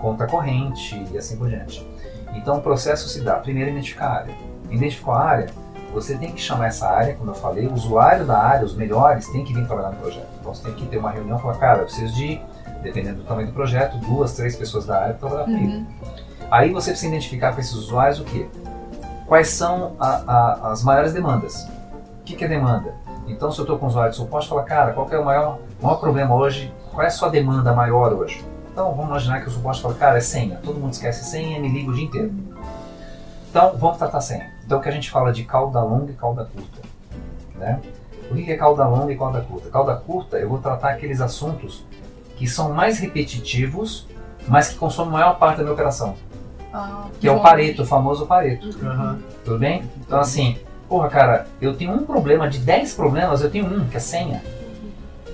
[0.00, 1.86] conta corrente e assim por diante.
[2.34, 4.34] Então o processo se dá, primeiro identificar a área.
[4.70, 5.50] Identificou a área,
[5.92, 9.28] você tem que chamar essa área, como eu falei, o usuário da área, os melhores,
[9.28, 10.28] tem que vir trabalhar no projeto.
[10.40, 12.40] Então você tem que ter uma reunião e falar, cara, eu preciso de,
[12.82, 15.72] dependendo do tamanho do projeto, duas, três pessoas da área para trabalhar comigo.
[15.72, 15.86] Uhum.
[16.52, 18.46] Aí você precisa identificar para esses usuários o quê?
[19.26, 21.66] Quais são a- a- as maiores demandas?
[22.20, 22.94] O que, que é demanda?
[23.26, 25.58] Então, se eu estou com um usuário de suporte, fala, cara, qual é o maior,
[25.80, 26.70] maior problema hoje?
[26.90, 28.44] Qual é a sua demanda maior hoje?
[28.70, 30.60] Então, vamos imaginar que o suporte fala, cara, é senha.
[30.62, 32.34] Todo mundo esquece senha me liga o dia inteiro.
[33.48, 34.50] Então, vamos tratar senha.
[34.66, 36.82] Então, o que a gente fala de cauda longa e cauda curta.
[37.54, 37.80] Né?
[38.30, 39.70] O que é cauda longa e cauda curta?
[39.70, 41.82] Cauda curta, eu vou tratar aqueles assuntos
[42.36, 44.06] que são mais repetitivos,
[44.46, 46.14] mas que consomem a maior parte da minha operação.
[46.72, 47.40] Ah, Que é o.
[47.40, 48.68] Pareto, o famoso Pareto.
[48.84, 49.18] Aham.
[49.44, 49.82] Tudo bem?
[50.06, 50.56] Então, assim,
[50.88, 54.42] porra, cara, eu tenho um problema, de 10 problemas, eu tenho um, que é senha,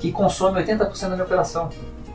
[0.01, 1.69] que consome 80% da minha operação.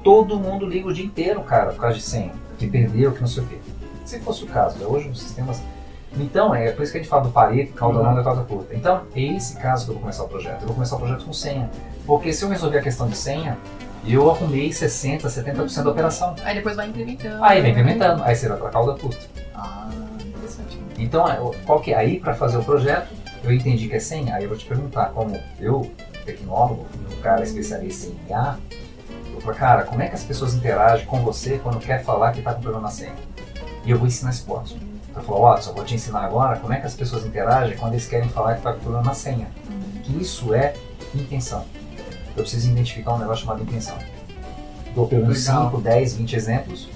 [0.03, 3.27] Todo mundo liga o dia inteiro, cara, por causa de senha, que perdeu, que não
[3.27, 3.57] sei o quê.
[4.05, 4.85] Se fosse o caso, né?
[4.85, 5.61] hoje os sistemas.
[6.15, 8.05] Então, é por isso que a gente fala do Pareto, cauda Uhum.
[8.05, 8.75] longa e cauda curta.
[8.75, 10.61] Então, é esse caso que eu vou começar o projeto.
[10.61, 11.71] Eu vou começar o projeto com senha.
[12.05, 13.57] Porque se eu resolver a questão de senha,
[14.05, 16.35] eu arrumei 60%, 70% da operação.
[16.43, 17.43] Aí depois vai incrementando.
[17.43, 19.25] Aí vem implementando, aí você vai para cauda curta.
[19.55, 19.89] Ah,
[20.25, 20.77] interessante.
[20.97, 21.97] Então, é, qual que é?
[21.97, 23.07] Aí, para fazer o projeto,
[23.43, 25.89] eu entendi que é senha, aí eu vou te perguntar, como eu,
[26.25, 28.57] tecnólogo, um cara especialista em IA,
[29.33, 32.39] eu falo, cara, como é que as pessoas interagem com você quando quer falar que
[32.39, 33.15] está com problema na senha?
[33.85, 34.77] E eu vou ensinar esse Watson.
[35.15, 38.07] Eu falo, Watson, vou te ensinar agora como é que as pessoas interagem quando eles
[38.07, 39.47] querem falar que está com problema na senha.
[40.03, 40.73] Que isso é
[41.13, 41.65] intenção.
[42.35, 43.97] Eu preciso identificar um negócio chamado intenção.
[44.95, 45.71] Menos Legal.
[45.71, 46.89] 5, 10, 20 exemplos.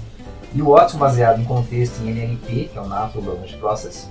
[0.54, 4.08] E o Watson, baseado em contexto em NLP, que é o Natural Language Process,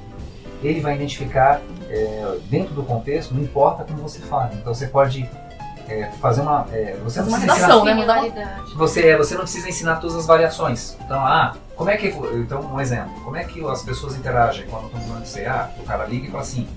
[0.61, 4.51] ele vai identificar é, dentro do contexto, não importa como você fala.
[4.53, 5.29] Então você pode
[5.87, 6.67] é, fazer uma.
[6.71, 8.63] é, você não Uma precisa redação, ensinar, né?
[8.75, 10.97] Você, você não precisa ensinar todas as variações.
[11.01, 12.07] Então, ah, como é que.
[12.07, 13.11] Então, um exemplo.
[13.23, 15.53] Como é que as pessoas interagem quando estão falando de ceia?
[15.53, 16.67] Ah, o cara liga e fala assim: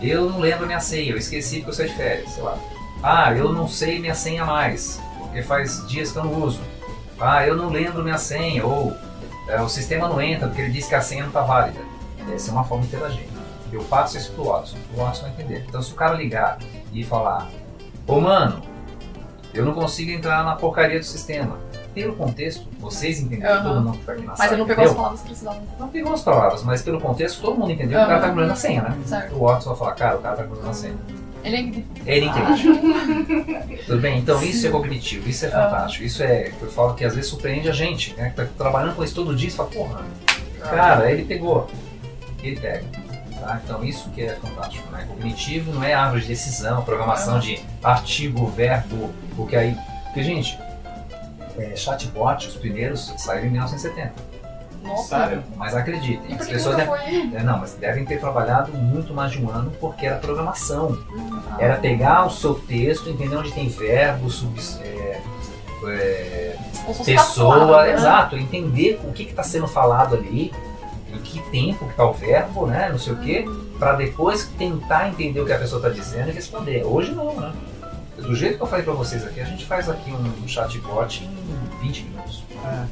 [0.00, 2.56] Eu não lembro minha senha, eu esqueci porque eu saí de férias, sei lá.
[3.02, 6.60] Ah, eu não sei minha senha mais, porque faz dias que eu não uso.
[7.20, 8.96] Ah, eu não lembro minha senha, ou
[9.48, 11.80] é, o sistema não entra porque ele disse que a senha não está válida.
[12.32, 13.26] Essa é uma forma de interagir.
[13.72, 15.64] Eu passo isso pro Watson, o Watson vai entender.
[15.68, 16.58] Então, se o cara ligar
[16.92, 17.48] e falar:
[18.06, 18.62] Ô mano,
[19.52, 21.58] eu não consigo entrar na porcaria do sistema.
[21.94, 23.64] Pelo contexto, vocês entenderam, Aham.
[23.64, 25.62] todo mundo que tá aqui na Mas sala ele não pegou as palavras que precisavam.
[25.78, 28.34] Não pegou as palavras, mas pelo contexto, todo mundo entendeu que o cara tá com
[28.34, 28.96] problema na senha, né?
[29.04, 29.34] Certo.
[29.34, 30.96] O Watson vai falar, cara, o cara tá com problema na senha.
[31.44, 33.82] Ele é Ele entende.
[33.86, 34.18] Tudo bem?
[34.18, 36.04] Então isso é cognitivo, isso é fantástico.
[36.04, 38.30] Isso é, eu falo que às vezes surpreende a gente, né?
[38.30, 40.04] Que tá trabalhando com isso todo dia e fala, porra,
[40.60, 41.68] cara, ele pegou.
[42.42, 42.84] Ele pega.
[43.40, 43.60] Tá?
[43.64, 45.06] Então isso que é fantástico, né?
[45.08, 49.76] Cognitivo não é árvore de decisão, programação de artigo, verbo, porque aí.
[50.04, 50.58] Porque, gente,
[51.56, 54.27] é, chatbot, os primeiros saíram em 1970.
[54.82, 55.16] Nossa.
[55.16, 55.42] Sério?
[55.56, 59.44] Mas acreditem, as que pessoas devem, é, não, mas devem ter trabalhado muito mais de
[59.44, 60.98] um ano porque era programação.
[61.50, 61.56] Ah.
[61.58, 65.20] Era pegar o seu texto, entender onde tem verbo, sub, é,
[65.86, 66.56] é,
[67.04, 67.92] pessoa, né?
[67.92, 70.52] exato, entender o que está sendo falado ali,
[71.12, 73.44] em que tempo que está o verbo, né, não sei o quê,
[73.78, 76.84] para depois tentar entender o que a pessoa está dizendo e responder.
[76.84, 77.52] Hoje não, né?
[78.16, 81.80] Do jeito que eu falei para vocês aqui, a gente faz aqui um chatbot em
[81.80, 82.42] 20 minutos.
[82.64, 82.84] É.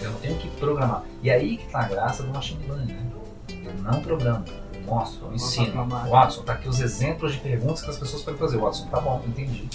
[0.00, 1.02] Eu não tenho que programar.
[1.22, 3.06] E aí que tá a graça do machine learning, né?
[3.64, 5.86] Eu não programo, eu mostro, eu ensino.
[5.86, 8.58] Watson, tá aqui os exemplos de perguntas que as pessoas podem fazer.
[8.58, 9.68] Watson, tá bom, entendi.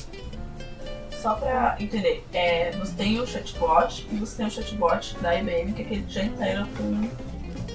[1.12, 5.72] Só pra entender, é, você tem o chatbot e você tem o chatbot da IBM,
[5.72, 7.10] que é aquele que já integra com,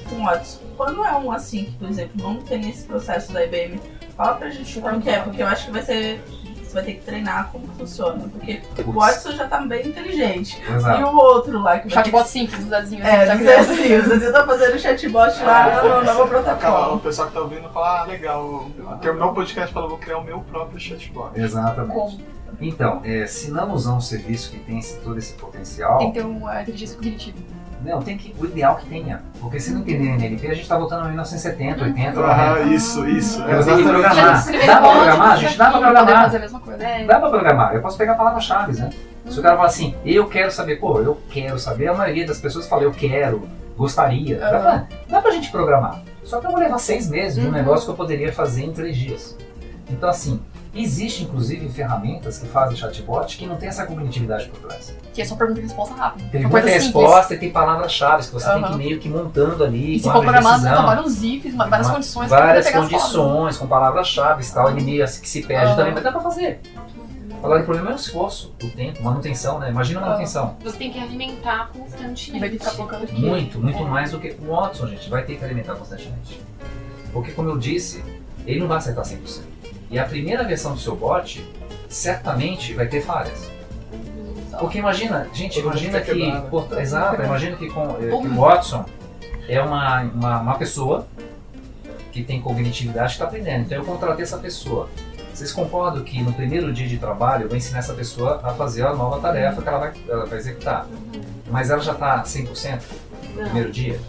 [0.09, 0.61] com o Watson.
[0.77, 3.81] Quando é um assim, que, por exemplo, não tem esse processo da IBM,
[4.17, 6.23] fala pra gente como que é, porque eu acho que vai ser.
[6.69, 10.61] Você vai ter que treinar como funciona, porque o Watson já tá bem inteligente.
[10.69, 11.03] E Exato.
[11.07, 13.03] o outro lá que O vai ter chatbot simples, o dadinho.
[13.07, 14.05] É, tá dizer criando.
[14.13, 16.95] assim, você tá fazendo chatbot lá na nova Aquela, plataforma.
[16.95, 18.67] o pessoal que tá ouvindo fala, ah, legal,
[19.01, 21.31] terminou o podcast e fala, vou criar o meu próprio chatbot.
[21.41, 21.95] Exatamente.
[21.95, 22.21] Como?
[22.61, 26.19] Então, é, se não usar um serviço que tem esse- todo esse potencial, Tem que
[26.19, 27.39] ter uma inteligência cognitiva.
[27.85, 29.21] Não, tem que, o ideal que tenha.
[29.41, 32.75] Porque se não entender NLP, a gente tá voltando a 1970, 80, Ah, 90.
[32.75, 33.41] isso, isso.
[33.43, 33.89] Eu tenho que Exatamente.
[33.89, 34.45] programar.
[34.45, 35.59] Dá pra código, programar, isso gente?
[35.59, 36.07] Dá pra aqui, programar.
[36.07, 36.85] poder fazer a mesma coisa.
[36.85, 37.05] É.
[37.05, 38.91] Dá pra programar, eu posso pegar palavras-chave, né?
[39.29, 42.39] Se o cara fala assim, eu quero saber, pô, eu quero saber, a maioria das
[42.41, 44.39] pessoas fala, eu quero, gostaria.
[44.39, 46.01] Dá, pra, dá pra gente programar.
[46.25, 47.53] Só que eu vou levar seis meses de um Uhum.
[47.53, 49.37] negócio que eu poderia fazer em três dias.
[49.91, 50.41] Então, assim,
[50.75, 54.95] existe inclusive ferramentas que fazem chatbot que não tem essa cognitividade por trás.
[55.13, 56.25] Que é só pergunta e resposta rápida.
[56.25, 57.03] Uma Pergunta coisa e simples.
[57.05, 59.97] resposta e tem palavras-chave que você tem que meio que montando ali.
[59.97, 64.43] E se for de programado, botar vários ifs, várias Uma- condições várias condições, com palavras-chave
[64.45, 65.77] e tal, ele meio assim que se perde Aham.
[65.77, 66.61] também, mas dá pra fazer.
[67.43, 69.71] Agora, o problema é o esforço, o tempo, manutenção, né?
[69.71, 70.57] Imagina a manutenção.
[70.65, 72.51] Você tem que alimentar vai constantemente.
[72.51, 73.21] que ficar colocando aqui.
[73.21, 73.85] Muito, muito É.
[73.87, 75.09] mais do que o Watson, gente.
[75.09, 76.41] Vai ter que alimentar constantemente.
[77.13, 78.03] Porque, como eu disse,
[78.45, 79.45] ele não vai acertar 100%.
[79.91, 81.45] E a primeira versão do seu bot,
[81.89, 83.49] certamente vai ter falhas.
[84.59, 86.13] Porque imagina, gente, Todo imagina que.
[86.15, 86.49] quebrar, né?
[86.51, 88.35] por- exato, imagina que, com, eh, que o.
[88.41, 88.85] Watson
[89.49, 91.07] é uma, uma, uma pessoa
[92.11, 93.67] que tem cognitividade e está aprendendo.
[93.67, 94.89] Então eu contratei essa pessoa.
[95.33, 98.85] Vocês concordam que no primeiro dia de trabalho eu vou ensinar essa pessoa a fazer
[98.85, 100.87] a nova tarefa que ela vai, ela vai executar?
[101.49, 102.83] Mas ela já está 100%
[103.35, 103.45] no Não.
[103.45, 104.01] primeiro dia?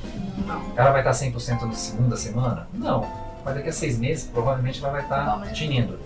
[0.48, 0.62] Não.
[0.76, 2.68] Ela vai estar 100% na segunda semana?
[2.74, 3.06] Não.
[3.43, 5.56] Mas daqui a seis meses, provavelmente ela vai estar Provavelmente.
[5.56, 5.99] tinindo.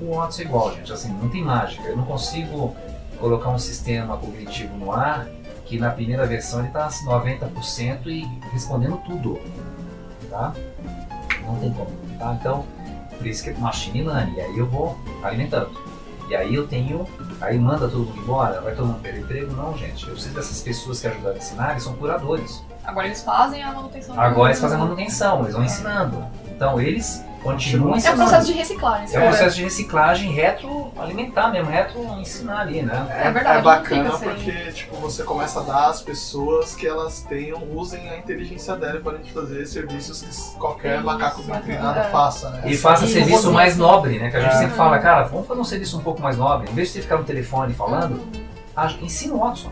[0.00, 0.92] O Watson é igual, gente.
[0.92, 1.88] Assim, não tem mágica.
[1.88, 2.76] Eu não consigo
[3.18, 5.26] colocar um sistema cognitivo no ar
[5.64, 9.40] que na primeira versão ele está 90% e respondendo tudo.
[10.30, 10.52] Tá?
[11.44, 11.90] Não tem como.
[12.18, 12.36] Tá?
[12.38, 12.64] Então,
[13.16, 14.34] por isso que é machine learning.
[14.34, 15.70] E aí eu vou alimentando.
[16.28, 17.06] E aí eu tenho.
[17.40, 19.52] Aí manda todo mundo embora, vai todo mundo perder emprego?
[19.52, 20.06] Não, gente.
[20.06, 22.62] Eu preciso dessas pessoas que ajudaram a ensinar, eles são curadores.
[22.84, 24.20] Agora eles fazem a manutenção.
[24.20, 26.24] Agora eles fazem a manutenção, eles vão ensinando.
[26.56, 28.16] Então eles continuam É um ensinando.
[28.22, 29.14] processo de reciclagem.
[29.14, 33.06] É um processo de reciclagem retroalimentar mesmo, retro-ensinar ali, né?
[33.10, 37.20] É verdade, É bacana sem- porque tipo, você começa a dar às pessoas que elas
[37.28, 41.98] tenham, usem a inteligência dela para gente fazer serviços que qualquer Isso, macaco bem treinado
[42.00, 42.04] é.
[42.04, 42.62] faça, né?
[42.64, 44.30] E faça E serviço mais nobre, né?
[44.30, 44.58] Que a gente É.
[44.58, 46.68] sempre fala, cara, vamos fazer um serviço um pouco mais nobre.
[46.70, 48.22] Em vez de você ficar no telefone falando,
[48.74, 49.70] ah, ensina o Watson.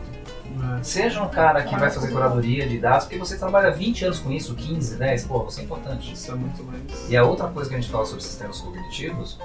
[0.83, 4.31] Seja um cara que vai fazer curadoria de dados, porque você trabalha 20 anos com
[4.31, 6.13] isso, 15, 10, pô, você é importante.
[6.13, 6.83] Isso é muito mais.
[7.09, 9.39] E a outra coisa que a gente fala sobre sistemas cognitivos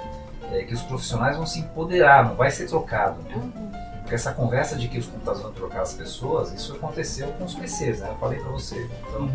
[0.52, 3.22] é que os profissionais vão se empoderar, não vai ser trocado.
[3.22, 3.70] Né?
[4.10, 7.54] Porque essa conversa de que os computadores vão trocar as pessoas, isso aconteceu com os
[7.54, 8.08] PCs, né?
[8.08, 8.90] Eu falei pra você.
[9.08, 9.30] Então,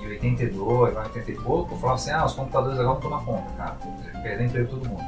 [0.00, 3.00] em 82, lá em 80 e pouco, eu falava assim, ah, os computadores agora vão
[3.00, 3.76] tomar conta, cara,
[4.22, 5.02] perder emprego todo mundo.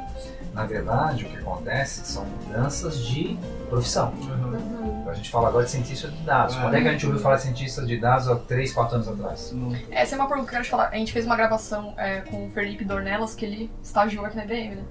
[0.53, 3.37] Na verdade, o que acontece são mudanças de
[3.69, 4.13] profissão.
[4.13, 4.84] Uhum.
[5.15, 6.57] A gente fala agora de cientista de dados.
[6.57, 6.59] É.
[6.61, 9.07] Quando é que a gente ouviu falar de cientista de dados há 3, 4 anos
[9.07, 9.51] atrás?
[9.53, 10.89] Não- Essa é uma pergunta que eu quero te falar.
[10.89, 14.43] A gente fez uma gravação é, com o Felipe Dornelas, que ele estagiou aqui na
[14.43, 14.83] IBM, né?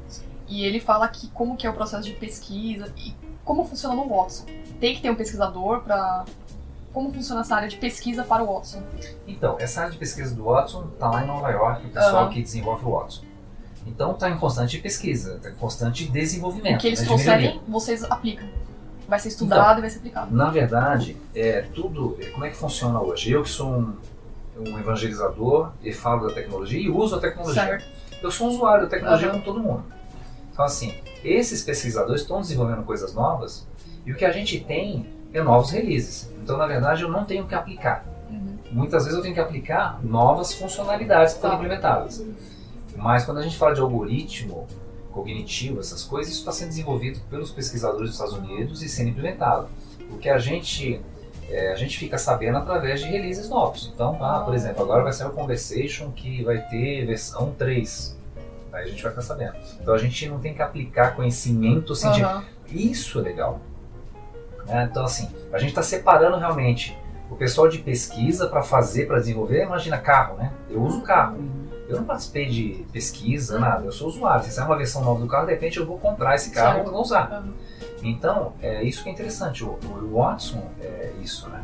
[0.49, 4.09] E ele fala que como que é o processo de pesquisa e como funciona no
[4.09, 4.47] Watson.
[4.81, 6.25] Tem que ter um pesquisador para
[6.91, 8.83] como funciona essa área de pesquisa para o Watson.
[9.27, 12.31] Então, essa área de pesquisa do Watson está lá em Nova York, o pessoal Aham.
[12.31, 13.25] que desenvolve o Watson.
[13.87, 16.77] Então está em constante pesquisa, está em constante desenvolvimento.
[16.77, 17.25] O que eles né, melhoria.
[17.27, 18.49] trouxerem, vocês aplicam.
[19.09, 20.35] Vai ser estudado e vai ser aplicado.
[20.35, 22.17] Na verdade, é tudo.
[22.21, 23.31] é, Como é que funciona hoje?
[23.33, 23.97] Eu que sou um,
[24.59, 27.63] um evangelizador e falo da tecnologia e uso a tecnologia.
[27.63, 27.85] Certo.
[28.23, 29.41] Eu sou um usuário da tecnologia Aham.
[29.41, 29.85] como todo mundo.
[30.53, 33.67] Então, assim, esses pesquisadores estão desenvolvendo coisas novas
[34.07, 36.31] e o que a gente tem é novos releases.
[36.43, 38.05] Então, na verdade, eu não tenho que aplicar.
[38.31, 38.57] Uhum.
[38.71, 41.63] Muitas vezes eu tenho que aplicar novas funcionalidades que foram Tá.
[41.63, 42.25] implementadas.
[42.97, 44.67] Mas quando a gente fala de algoritmo
[45.15, 49.69] cognitivo, essas coisas, isso está sendo desenvolvido pelos pesquisadores dos Estados Unidos e sendo implementado.
[50.11, 51.01] O que a gente
[51.49, 53.91] é, a gente fica sabendo através de releases novos.
[53.95, 58.19] Então, ah, por exemplo, agora vai sair o Conversation que vai ter versão 3.
[58.73, 59.55] Aí a gente vai ficar sabendo.
[59.81, 62.29] Então a gente não tem que aplicar conhecimento científico.
[62.29, 62.45] Aham.
[62.71, 63.61] Isso é legal.
[64.67, 64.89] Né?
[64.91, 66.97] Então, assim, a gente está separando realmente
[67.31, 69.63] o pessoal de pesquisa para fazer, para desenvolver.
[69.63, 70.53] Imagina carro, né?
[70.69, 71.39] Eu uso carro.
[71.89, 73.85] Eu não participei de pesquisa, nada.
[73.85, 74.45] Eu sou usuário.
[74.45, 76.91] Se sair uma versão nova do carro, de repente eu vou comprar esse carro e
[76.91, 77.45] vou usar.
[78.03, 79.65] Então, é isso que é interessante.
[79.65, 81.63] O, o Watson é isso, né?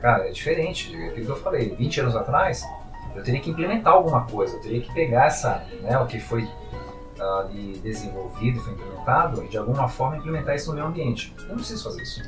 [0.00, 0.94] Cara, é diferente.
[0.94, 1.74] É aquilo que eu falei.
[1.74, 2.62] 20 anos atrás,
[3.14, 4.56] eu teria que implementar alguma coisa.
[4.56, 6.48] Eu teria que pegar essa, né, o que foi
[7.18, 11.34] ali desenvolvido, foi implementado, e de alguma forma implementar isso no meu ambiente.
[11.42, 12.22] Eu não preciso fazer isso.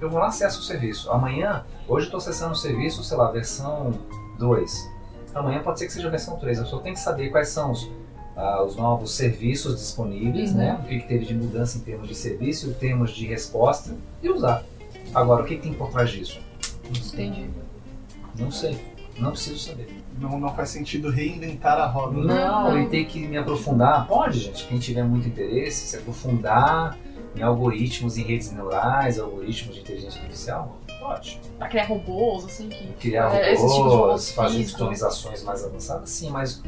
[0.00, 1.10] Eu vou lá, acesso o serviço.
[1.10, 3.92] Amanhã, hoje eu estou acessando o serviço, sei lá, versão
[4.38, 4.97] 2.
[5.40, 6.58] Amanhã pode ser que seja a versão 3.
[6.58, 7.90] Eu só tenho que saber quais são os,
[8.36, 10.56] ah, os novos serviços disponíveis, Uhum.
[10.58, 10.80] né?
[10.82, 14.28] O que, que teve de mudança em termos de serviço, em termos de resposta, e
[14.28, 14.64] usar.
[15.14, 16.40] Agora, o que, que tem por trás disso?
[16.86, 17.26] Não sei.
[17.26, 17.50] Entendi.
[18.38, 18.78] Não sei.
[19.18, 19.88] Não preciso saber.
[20.20, 22.16] Não, não faz sentido reinventar a roda.
[22.20, 22.82] Não, Não.
[22.82, 24.06] e ter que me aprofundar.
[24.06, 24.66] Pode, gente.
[24.66, 26.96] Quem tiver muito interesse, se aprofundar
[27.36, 31.40] em algoritmos, em redes neurais, algoritmos de inteligência artificial, pode.
[31.58, 32.86] Pra criar robôs, assim, que.
[32.94, 36.62] Criar É, de robôs, robôs fazer customizações mais avançadas, sim, mas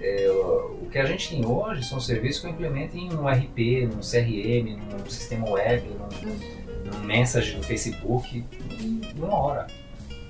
[0.00, 3.86] é, o que a gente tem hoje são serviços que eu implemento em um RP,
[3.86, 8.44] num CRM, num sistema web, num, num message no Facebook,
[8.80, 9.66] em uma hora.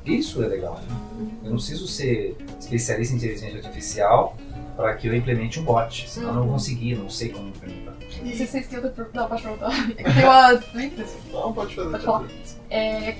[0.04, 0.74] Isso é legal.
[0.74, 1.28] né?
[1.42, 4.36] Eu não preciso ser especialista em inteligência artificial
[4.76, 7.94] para que eu implemente um bot, senão eu não vou conseguir, não sei como implementar.
[8.22, 9.20] Não sei se vocês têm outra pergunta.
[9.20, 9.70] Não, pode perguntar.
[9.96, 10.52] Tem uma.
[11.32, 11.90] Não, pode fazer.
[11.90, 12.28] Pode falar.
[12.70, 13.16] É,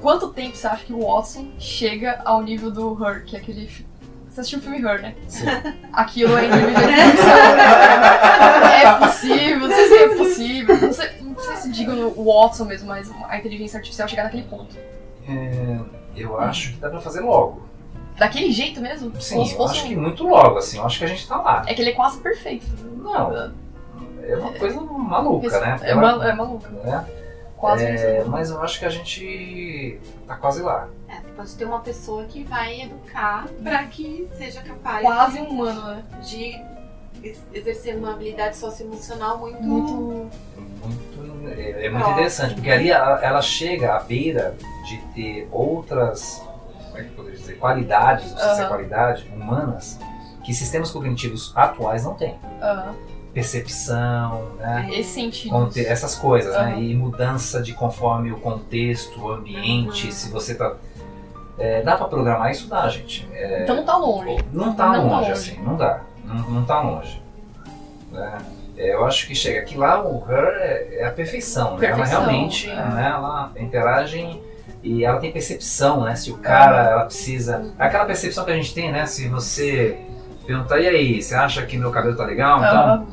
[0.00, 3.68] quanto tempo você acha que o Watson chega ao nível do Her, que é aquele.
[4.28, 5.14] Você assistiu o filme Her, né?
[5.28, 5.46] Sim.
[5.92, 8.70] Aquilo é inteligência artificial.
[8.72, 10.80] É possível, não sei se é possível.
[10.80, 14.44] Não sei, não sei se digo o Watson mesmo, mas a inteligência artificial chegar naquele
[14.44, 14.76] ponto.
[15.28, 15.78] É,
[16.16, 17.62] eu acho que dá para fazer logo.
[18.16, 19.12] Daquele jeito mesmo?
[19.20, 21.08] Sim, Como se eu fosse acho um- que muito logo, assim, eu acho que a
[21.08, 21.62] gente tá lá.
[21.66, 22.66] É que ele é quase perfeito.
[22.98, 23.32] Não,
[24.22, 25.78] é uma coisa maluca, né?
[25.82, 26.68] É, é maluco.
[26.84, 27.04] né?
[27.60, 30.88] Quase É, mas eu acho que a gente tá quase lá.
[31.08, 35.48] É, pode ter uma pessoa que vai educar pra que seja capaz Quase de, um
[35.50, 36.04] humano, né?
[36.24, 36.58] de
[37.22, 39.62] ex- exercer uma habilidade socioemocional muito.
[39.62, 40.30] Muito.
[40.82, 42.12] Muito, é, é muito Próximo.
[42.12, 46.42] interessante, porque ali ela, ela chega à beira de ter outras
[46.86, 48.68] como é que eu poderia dizer, qualidades, não sei se é Aham.
[48.68, 49.98] qualidade, humanas,
[50.42, 52.38] que sistemas cognitivos atuais não têm.
[52.62, 52.94] aham,
[53.32, 55.02] Percepção, né?
[55.02, 55.50] sentido.
[55.52, 56.72] Conte- essas coisas, né?
[56.72, 56.78] Aham.
[56.80, 60.12] E mudança de conforme o contexto, o ambiente, Uhum.
[60.12, 60.74] se você tá.
[61.58, 62.68] é, dá pra programar isso?
[62.68, 63.28] Dá, gente.
[63.32, 64.38] É, Então não tá longe.
[64.52, 65.30] não tá Não tá longe, longe.
[65.32, 66.00] assim, não dá.
[66.24, 67.22] Não, não tá longe.
[68.12, 68.38] né?
[68.76, 71.86] É, eu acho que chega aqui lá, o Her é, é a perfeição, né?
[71.86, 73.10] Ela Perfeição, realmente, né?
[73.14, 74.40] Ela interage
[74.82, 76.14] e ela tem percepção, né?
[76.16, 77.72] Se o cara, ela precisa...
[77.78, 79.04] Aquela percepção que a gente tem, né?
[79.06, 79.98] Se você
[80.46, 82.58] perguntar, e aí, você acha que meu cabelo tá legal?
[82.58, 83.06] Então,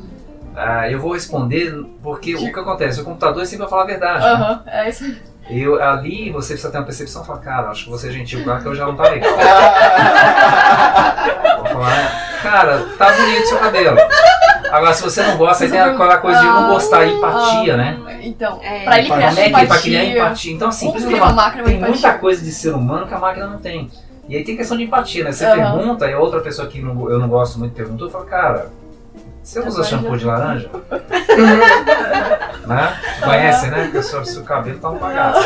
[0.58, 3.00] ah, eu vou responder porque o que acontece?
[3.00, 4.24] O computador sempre vai falar a verdade.
[4.24, 4.30] né?
[4.32, 5.16] aham, é isso.
[5.50, 8.10] E eu- ali você precisa ter uma percepção e falar, cara, acho que você é
[8.10, 9.30] gentil, claro que eu já não tá legal.
[11.58, 13.96] Vou falar, cara, tá bonito seu cabelo.
[14.70, 17.98] Agora, se você não gosta, aí tem aquela coisa de não gostar, empatia, né?
[18.20, 20.52] Então, É, pra ele criar é empatia, pra criar empatia?
[20.52, 21.92] Então, assim, precisa uma- máquina tem empatia?
[21.94, 23.90] muita coisa de ser humano que a máquina não tem.
[24.28, 25.32] E aí tem questão de empatia, né?
[25.32, 25.54] Você Aham.
[25.78, 28.70] pergunta e outra pessoa que não- eu não gosto muito perguntou, eu falo, cara,
[29.48, 30.68] você usa shampoo de laranja?
[32.66, 33.00] né?
[33.24, 33.84] Conhece, né?
[33.84, 35.40] Porque o seu, cabelo tá um bagaço.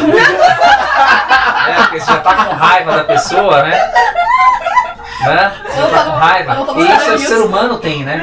[1.68, 3.92] é, porque você já tá com raiva da pessoa, né?
[5.20, 5.52] Né?
[5.64, 6.52] Você já tá com raiva.
[6.52, 7.28] E isso buscando o isso.
[7.28, 8.20] ser humano tem, né?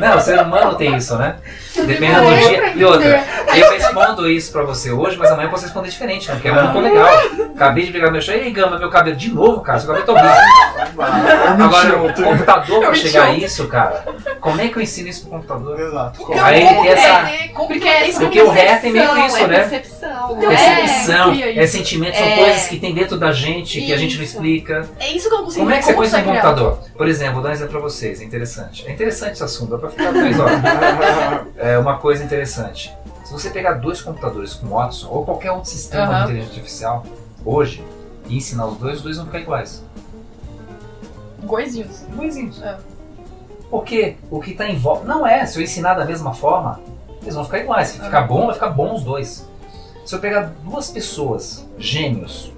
[0.00, 1.36] Não, o ser humano tem isso, né?
[1.74, 2.72] Dependendo do dia.
[2.74, 6.34] E outra, eu respondo isso pra você hoje, mas amanhã eu posso responder diferente, né?
[6.34, 7.08] Porque é muito legal.
[7.54, 8.34] Acabei de pegar meu chão.
[8.34, 9.78] E aí, Gama, meu cabelo de novo, cara.
[9.78, 11.04] Seu cabelo tá horrível.
[11.64, 14.04] Agora, o computador pra chegar a isso, cara,
[14.40, 15.78] como é que eu ensino isso pro computador?
[15.80, 16.32] Exato.
[16.42, 18.20] Aí essa- que é- como Porque que é é isso?
[18.20, 19.58] Porque o ré tem meio percepção, isso, é né?
[19.60, 20.36] Percepção.
[20.38, 22.36] Então, é- Percepção, cria é, sentimento, são É.
[22.36, 24.88] coisas que tem dentro da gente que a gente não explica.
[24.98, 26.78] É isso que eu não consigo Como é que você põe isso no computador?
[26.96, 28.86] Por exemplo, vou dar um exemplo pra vocês, é interessante.
[28.86, 30.60] É interessante esse assunto, dá pra ficar três horas.
[31.60, 32.90] É uma coisa interessante.
[33.22, 36.16] Se você pegar dois computadores com Watson ou qualquer outro sistema Aham.
[36.16, 37.06] de inteligência artificial
[37.44, 37.84] hoje
[38.26, 39.84] e ensinar os dois, os dois vão ficar iguais.
[41.42, 42.02] Iguaizinhos.
[42.08, 42.62] Iguaizinhos.
[42.62, 42.78] É.
[43.70, 45.04] Porque o que está em volta.
[45.04, 46.80] Não é, se eu ensinar da mesma forma,
[47.20, 47.88] eles vão ficar iguais.
[47.88, 49.46] Se ficar bom, vai ficar bom os dois.
[50.06, 52.50] Se eu pegar duas pessoas, gêmeos,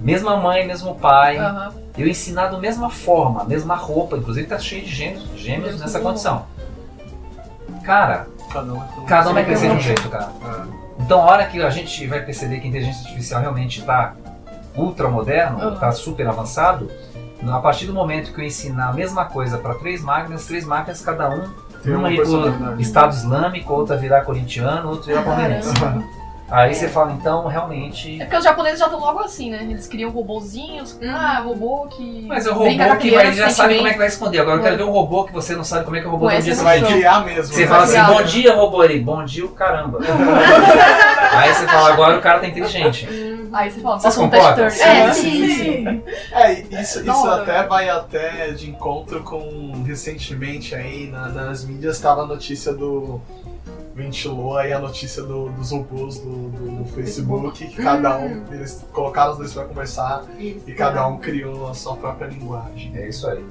[0.00, 1.72] mesma mãe, mesmo pai, Aham.
[1.96, 6.44] eu ensinar da mesma forma, mesma roupa, inclusive tá cheio de gêmeos, gêmeos nessa condição.
[7.86, 10.28] Cara, Cada um é com- cada um vai crescer de um jeito, cara.
[10.44, 11.02] É.
[11.02, 14.14] Então, a hora que a gente vai perceber que a inteligência artificial realmente está
[14.76, 15.74] ultra moderno, Uhum.
[15.74, 16.90] está super avançado,
[17.48, 21.00] a partir do momento que eu ensinar a mesma coisa para três máquinas, três máquinas,
[21.00, 21.48] cada um,
[21.82, 22.82] Tem uma uma personalidade.
[22.82, 25.72] Estado Islâmico, outra virar corintiano, outra virar palmeirense.
[26.48, 28.20] Aí você fala, então, realmente.
[28.20, 29.66] É porque os japoneses já estão logo assim, né?
[29.68, 30.96] Eles criam robozinhos.
[31.02, 32.24] Ah, robô que.
[32.28, 34.38] Mas é o robô que vai, já sabe como é que vai responder.
[34.38, 36.26] Agora eu quero ver um robô que você não sabe como é que o robô
[36.26, 37.52] Ué, dia você vai criar mesmo.
[37.52, 37.66] Você né?
[37.66, 38.84] fala assim, bom dia, robô.
[38.84, 39.98] Ele, bom dia, o caramba.
[41.32, 43.08] Aí você fala, agora o cara tá inteligente.
[43.52, 44.68] Aí você fala, Vocês um concordam?
[44.68, 44.80] turn.
[44.82, 46.02] É, É, sim, sim.
[46.32, 52.22] É, isso, isso até vai até de encontro com recentemente aí na- nas mídias estava
[52.22, 53.20] a notícia do
[53.96, 58.84] ventilou aí a notícia do- dos robôs do, do- do Facebook que cada um eles
[58.92, 62.92] colocaram os dois para conversar e cada um criou a sua própria linguagem.
[62.94, 63.44] É isso aí.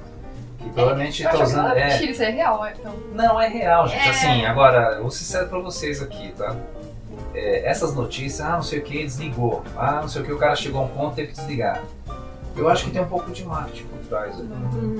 [0.58, 1.72] Que provavelmente Eu tá acho que- usando.
[1.76, 2.92] É, Mentira, isso é real, é, então.
[3.12, 4.06] não, é real, gente.
[4.06, 4.10] É.
[4.10, 6.54] Assim, agora, eu vou ser sincero pra vocês aqui, tá?
[7.34, 9.62] É, essas notícias, ah, não sei o que, desligou.
[9.76, 11.82] Ah, não sei o que, o cara chegou a um ponto e teve que desligar.
[12.56, 14.34] Eu acho que tem um pouco de marketing por trás.
[14.36, 14.42] aí.
[14.42, 14.96] Hum.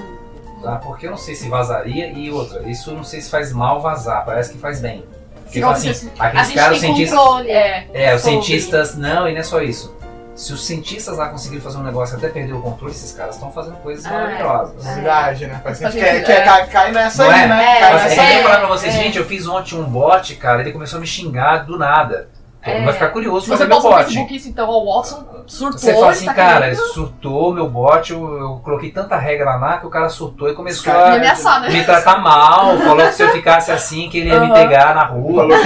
[0.62, 0.76] Tá?
[0.76, 2.68] Porque eu não sei se vazaria e outra.
[2.68, 5.05] Isso eu não sei se faz mal vazar, parece que faz bem.
[5.47, 7.18] Porque assim, se- aqueles gente caras, os tem cientistas.
[7.18, 7.51] controle.
[7.51, 7.86] É.
[7.94, 8.97] É, os cientistas.
[8.97, 9.94] Não, e não é só isso.
[10.34, 13.51] Se os cientistas lá conseguirem fazer um negócio até perder o controle, esses caras estão
[13.51, 14.86] fazendo coisas Ah, maravilhosas.
[14.86, 14.94] é.
[14.97, 15.61] Verdade, né?
[15.62, 16.44] Parece que a gente Faz quer, sentido, quer é.
[16.44, 17.47] cai, cai nessa Não aí, é?
[17.47, 17.76] né?
[17.76, 18.36] É, Cai nessa eu aí.
[18.36, 18.99] ia falar pra vocês, é.
[18.99, 22.28] gente, eu fiz ontem um bot, cara, ele começou a me xingar do nada.
[22.71, 22.85] É.
[22.85, 23.97] vai ficar curioso Se você meu bot.
[24.05, 25.79] Facebook isso, então, o Watson surtou.
[25.79, 29.57] Você fala ele assim, tá cara, querendo surtou meu bot, eu, eu coloquei tanta regra
[29.57, 31.71] lá que o cara surtou e começou caras me a ameaçar, né?
[31.71, 34.55] me tratar mal, falou que se eu ficasse assim, que ele ia me Aham.
[34.55, 35.47] pegar na rua.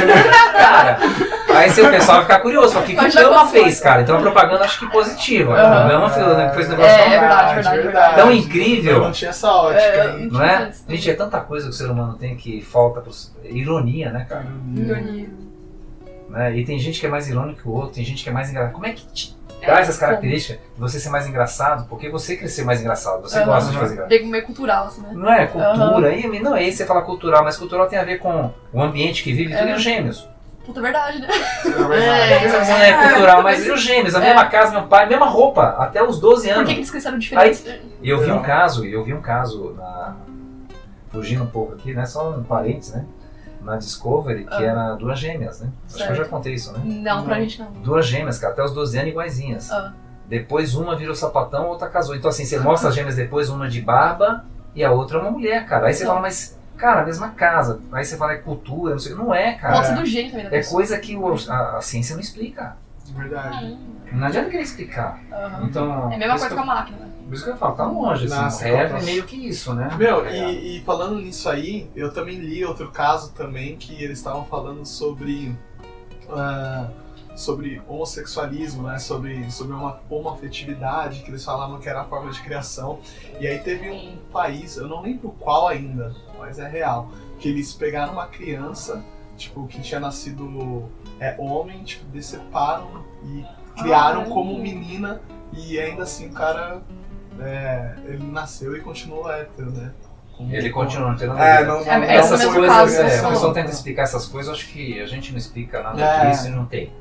[0.61, 0.99] Cara,
[1.49, 4.03] aí o pessoal vai ficar curioso, fala, o que, que o Gama fez, cara?
[4.03, 5.53] Então a propaganda acho que positiva.
[5.53, 8.15] O Gama fez, né, fez um negócio É, tão, é verdade, verdade, verdade.
[8.17, 9.01] tão Eu incrível.
[9.01, 9.81] não tinha essa ótica.
[9.83, 10.17] É?
[10.31, 10.71] Não é?
[10.89, 13.33] Gente, é tanta coisa que o ser humano tem que falta pros...
[13.45, 14.47] ironia, né, cara?
[14.77, 15.29] Ironia.
[16.31, 16.57] Né?
[16.57, 18.49] E tem gente que é mais irônico que o outro, tem gente que é mais
[18.49, 18.73] engraçado.
[18.73, 21.87] Como é que te dá essas características de você ser mais engraçado?
[21.89, 23.47] Porque você cresceu mais engraçado, você Aham.
[23.47, 24.09] gosta de fazer graça.
[24.09, 25.11] Meio meio cultural, assim, né?
[25.13, 28.19] Não é cultura, e não é isso você fala cultural, mas cultural tem a ver
[28.19, 29.73] com o ambiente que vive, tudo É.
[29.73, 30.29] e os gêmeos.
[30.65, 31.29] Puta, é verdade, né?
[31.65, 32.71] É verdade.
[32.71, 34.27] Não é cultural, mas e os gêmeos, a É.
[34.29, 36.69] mesma casa, meu pai, mesma roupa, até os 12 Por anos.
[36.69, 37.65] que, que eles cresceram diferentes?
[38.01, 40.17] E eu vi um caso, eu vi um caso na.
[41.11, 42.07] Fugindo um pouco aqui, né?
[42.07, 43.05] Só um parênteses, né?
[43.63, 44.63] Na Discovery, que Ah.
[44.63, 45.69] era duas gêmeas, né?
[45.87, 46.31] Acho que eu já Certo.
[46.31, 46.81] contei isso, né?
[46.85, 47.71] Não, pra gente não.
[47.73, 49.71] Duas gêmeas, cara, até os 12 anos iguaizinhas.
[49.71, 49.93] Ah.
[50.27, 52.15] Depois uma virou sapatão, outra casou.
[52.15, 54.45] Então assim, você mostra as gêmeas depois, uma de barba
[54.75, 55.89] e a outra é uma mulher, cara.
[55.89, 56.11] Aí você Não.
[56.11, 57.81] fala, mas, cara, a mesma casa.
[57.93, 59.15] Aí você fala, é cultura, não sei.
[59.15, 59.85] Não é, Pode cara.
[59.85, 60.79] ser do gênio também da É pessoa.
[60.79, 62.77] coisa que o- a, a ciência não explica.
[63.15, 63.77] Verdade.
[64.13, 65.19] Não adianta querer explicar.
[65.33, 65.65] Aham.
[65.65, 66.11] Então.
[66.13, 67.10] É a mesma coisa que com a máquina, né?
[67.31, 68.35] Por isso que eu falo, tá longe, assim.
[68.35, 69.89] Nossa, tá é meio que isso, né?
[69.97, 70.51] Meu, É.
[70.53, 74.85] e, e falando nisso aí, eu também li outro caso também que eles estavam falando
[74.85, 75.55] sobre
[76.29, 76.89] ah,
[77.37, 78.99] sobre homossexualismo, né?
[78.99, 82.99] Sobre, sobre uma homoafetividade, que eles falavam que era a forma de criação.
[83.39, 87.73] E aí teve um país, eu não lembro qual ainda, mas é real, que eles
[87.73, 89.05] pegaram uma criança,
[89.37, 93.45] tipo, que tinha nascido é, homem, tipo, deceparam e
[93.81, 95.21] criaram Ah, como menina
[95.53, 96.83] e ainda assim o cara
[97.41, 99.93] é, ele nasceu e continuou hétero, né?
[100.37, 101.67] Como- Ele continua não tendo É, nada.
[101.67, 104.53] não, não, É, não é Essas coisas, caso, é, o pessoal tenta explicar essas coisas,
[104.55, 106.31] acho que a gente não explica nada É.
[106.31, 106.93] disso e não tem.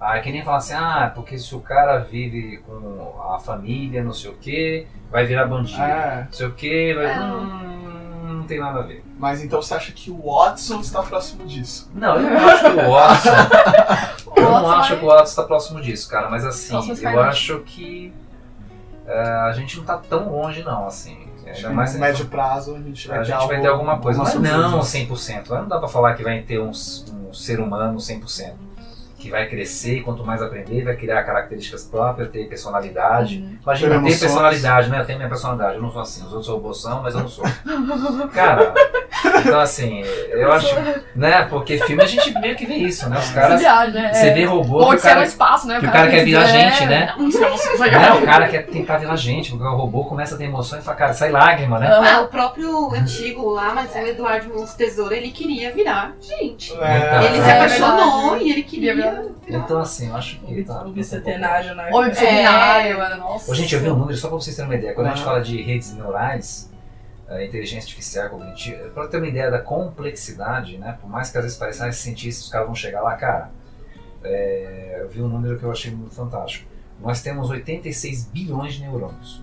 [0.00, 4.02] Ah, é que nem falar assim, ah, porque se o cara vive com a família,
[4.02, 5.80] não sei o que, vai virar bandido.
[5.82, 7.04] É, Não sei o que, vai.
[7.04, 7.20] É.
[7.20, 9.04] Hum, não tem nada a ver.
[9.18, 11.90] mas então você acha que o Watson está próximo disso?
[11.94, 13.30] Não, eu não acho que o Watson.
[14.36, 16.74] eu não acho vai- que o Watson está próximo disso, cara, mas assim,
[17.04, 18.29] eu acho que é,
[19.12, 21.16] a gente não tá tão longe, não, assim.
[21.46, 23.98] Ainda No mais médio prazo a gente vai a ter gente algo, vai ter alguma
[23.98, 25.42] coisa, mas não surpresa.
[25.44, 25.48] 100%.
[25.48, 28.52] Não dá pra falar que vai ter um, um ser humano 100%.
[29.18, 33.38] Que vai crescer e quanto mais aprender, vai criar características próprias, ter personalidade.
[33.40, 33.58] Uhum.
[33.62, 34.20] Imagina, Ter emoções.
[34.20, 35.00] personalidade, né?
[35.00, 35.74] Eu tenho minha personalidade.
[35.76, 36.24] Eu não sou assim.
[36.24, 37.44] Os outros são robôs são, mas eu não sou.
[38.32, 38.72] Cara,
[39.40, 40.74] então assim, eu acho.
[41.14, 41.42] Né?
[41.50, 43.18] Porque filme a gente meio que vê isso, né?
[43.18, 43.60] Os caras.
[43.60, 44.12] viagem, né?
[44.12, 44.34] Você É.
[44.34, 45.80] vê robô, Ou que o de ser no cara, espaço, né?
[45.80, 47.14] que o cara quer virar é, gente, né?
[47.16, 48.12] Não, né?
[48.12, 50.96] o cara quer tentar virar gente, porque o robô começa a ter emoção e fala,
[50.96, 51.88] cara, sai lágrima, né?
[51.90, 56.72] Ah, o próprio antigo lá, mas o Eduardo Mons Tesouro, ele queria virar gente.
[56.80, 58.44] É, Ele se é apaixonou verdade.
[58.44, 59.22] e ele queria virar.
[59.48, 60.64] Então assim, eu acho que.
[60.64, 61.88] Tá, O bicentenário, né?
[61.92, 63.16] Ou bicentenário, mano.
[63.18, 63.50] Nossa.
[63.50, 64.94] Ô, gente, eu vi um número só pra vocês terem uma ideia.
[64.94, 66.69] Quando a gente fala de redes neurais,
[67.30, 70.98] eh, inteligência artificial cognitiva, pra ter uma ideia da complexidade, né?
[71.00, 73.50] Por mais que às vezes pareça ah, cientistas, os caras vão chegar lá, cara.
[74.24, 76.68] eh, eu vi um número que eu achei muito fantástico.
[77.00, 79.42] Nós temos 86 bilhões de neurônios.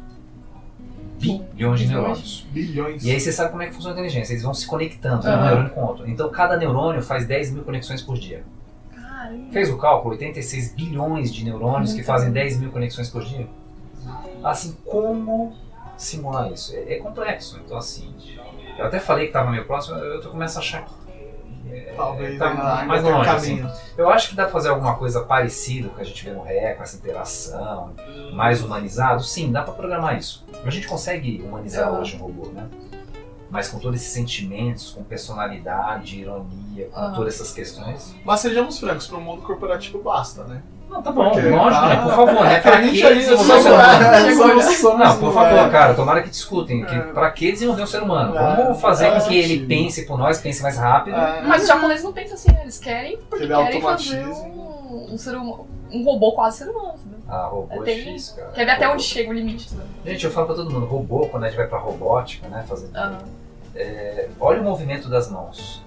[1.19, 2.47] Bilhões de neurônios.
[2.51, 3.03] bilhões.
[3.03, 4.33] E aí você sabe como é que funciona a inteligência.
[4.33, 6.07] Eles vão se conectando, né, um neurônio com o outro.
[6.07, 8.43] Então cada neurônio faz 10 mil conexões por dia.
[8.93, 9.51] Caramba.
[9.51, 10.13] Fez o cálculo?
[10.13, 12.33] 86 bilhões de neurônios que fazem bom.
[12.35, 13.47] 10 mil conexões por dia?
[14.43, 15.55] Assim, como
[15.97, 16.75] simular isso?
[16.75, 17.59] É, é complexo.
[17.63, 18.13] Então, assim,
[18.77, 21.07] eu até falei que estava meio próximo, eu, eu começo a achar que
[21.69, 22.53] é, Talvez tá
[22.85, 23.29] mais um longe.
[23.29, 23.69] Assim.
[23.97, 26.41] Eu acho que dá pra fazer alguma coisa parecida com que a gente vê no
[26.41, 27.93] RE, com essa interação,
[28.33, 29.23] mais humanizado.
[29.23, 30.45] Sim, dá pra programar isso.
[30.63, 32.69] A gente consegue humanizar hoje um robô, né?
[33.49, 37.13] Mas com todos esses sentimentos, com personalidade, ironia, com Aham.
[37.13, 38.13] todas essas questões.
[38.25, 40.61] Mas sejamos francos, pro mundo corporativo basta, né?
[40.89, 41.95] Não, tá bom, Porque, lógico, tá- né?
[42.03, 42.53] Por favor, né?
[42.53, 44.03] É que Pra que desenvolver um somos- ser humano?
[44.03, 46.85] é, Não, por favor, é, cara, tomara que discutem.
[46.85, 46.99] Que, É.
[47.01, 48.37] pra que desenvolver um ser humano?
[48.37, 48.55] É.
[48.55, 49.65] Vamos fazer É, com que ele sim.
[49.67, 51.15] pense por nós, pense mais rápido.
[51.15, 52.61] é, Mas os japoneses não pensam assim, né?
[52.63, 56.93] Eles querem porque Ele querem fazer um, um ser humano, um robô quase ser humano,
[56.97, 57.15] sabe?
[57.27, 58.49] Ah, robô é Tem- difícil, cara.
[58.51, 58.93] Quer ver até Robô.
[58.95, 59.83] onde chega o limite, sabe?
[60.05, 62.89] Gente, eu falo pra todo mundo, robô, quando a gente vai pra robótica, né, fazer...
[62.95, 63.17] Aham.
[63.75, 65.83] é, olha o movimento das mãos.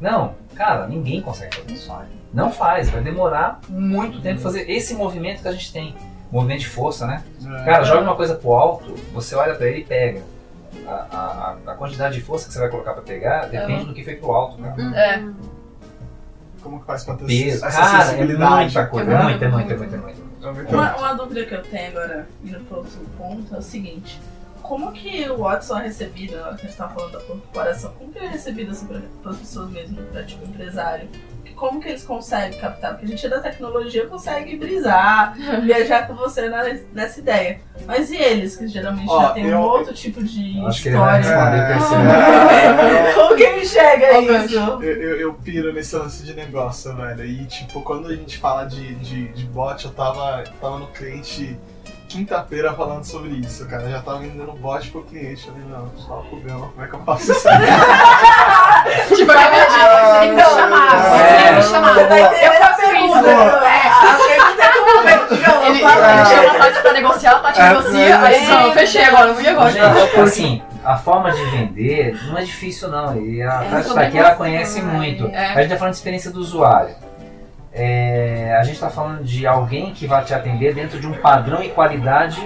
[0.00, 1.92] Não, cara, ninguém consegue fazer isso.
[2.32, 5.94] Não faz, vai demorar muito tempo fazer esse movimento que a gente tem.
[6.30, 7.22] movimento de força, né?
[7.44, 7.64] É.
[7.64, 10.22] Cara, joga uma coisa pro alto, você olha pra ele e pega.
[10.86, 14.02] A, a, a- quantidade de força que você vai colocar pra pegar depende do que
[14.02, 14.74] foi pro alto, cara.
[14.98, 15.22] É.
[16.62, 18.54] Como que faz pra ter Peso, essa cara, é sensibilidade?
[18.64, 19.96] muita coisa, É é muito, muita, muita, muito.
[19.98, 20.48] muita, muita.
[20.48, 23.62] É muito- Uma, uma dúvida que eu tenho agora, indo para outro ponto, é o
[23.62, 24.20] seguinte.
[24.62, 27.92] Como que o Watson é recebido, na hora que a gente tá falando da corporação,
[27.98, 31.08] como que ele é recebido assim, para as pessoas mesmo, para tipo empresário?
[31.44, 32.92] Que- Como que eles conseguem captar?
[32.92, 37.60] Porque a gente da tecnologia consegue brisar, viajar com você na- nessa ideia.
[37.86, 41.20] Mas e eles, que geralmente Ó, já tem eu- um outro tipo de que história?
[41.20, 43.12] esse É.
[43.14, 44.56] Como que enxerga Ó, isso?
[44.56, 47.24] Eu, eu, eu piro nesse lance de negócio, velho.
[47.24, 50.86] E, tipo, quando a gente fala de, de, de bot, eu tava, eu tava no
[50.88, 51.56] cliente
[52.12, 53.84] quinta-feira falando sobre isso, cara.
[53.84, 55.48] Eu já tava vendendo bot pro cliente.
[55.48, 57.56] Eu falei, não, só pro Gama, como é que eu faço isso aí?
[59.16, 60.42] Tipo, Ah, tem que me
[61.62, 61.94] chamar.
[61.94, 63.18] Você tá entendendo Eu a faço pergunta?
[63.18, 63.28] isso.
[63.28, 67.60] É, a é como é que eu Ele, chama a Tati pra negociar, a Tati
[67.60, 68.46] É, negocia, aí é.
[68.46, 70.22] só, fechei agora, não ia agora.
[70.22, 73.16] Assim, a forma de vender não é difícil não.
[73.20, 75.26] E a É Tati tá aqui, ela emoção, conhece muito.
[75.28, 75.46] É.
[75.54, 76.94] A gente tá falando de experiência do usuário.
[77.74, 81.62] É, a gente tá falando de alguém que vai te atender dentro de um padrão
[81.62, 82.40] e qualidade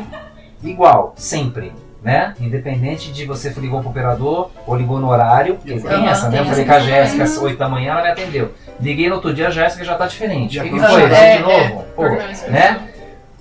[0.62, 1.72] igual, sempre.
[2.02, 2.34] Né?
[2.38, 6.38] Independente de você ligou pro operador ou ligou no horário, porque tem essa, né?
[6.38, 6.78] Eu falei com a.
[6.78, 8.54] Jéssica às 8 da manhã, ela me atendeu.
[8.80, 10.60] Liguei no outro dia, a Jéssica já tá diferente.
[10.60, 11.02] O que, foi?
[11.02, 11.84] É, de novo?
[11.96, 12.48] Pô, é.
[12.48, 12.88] né?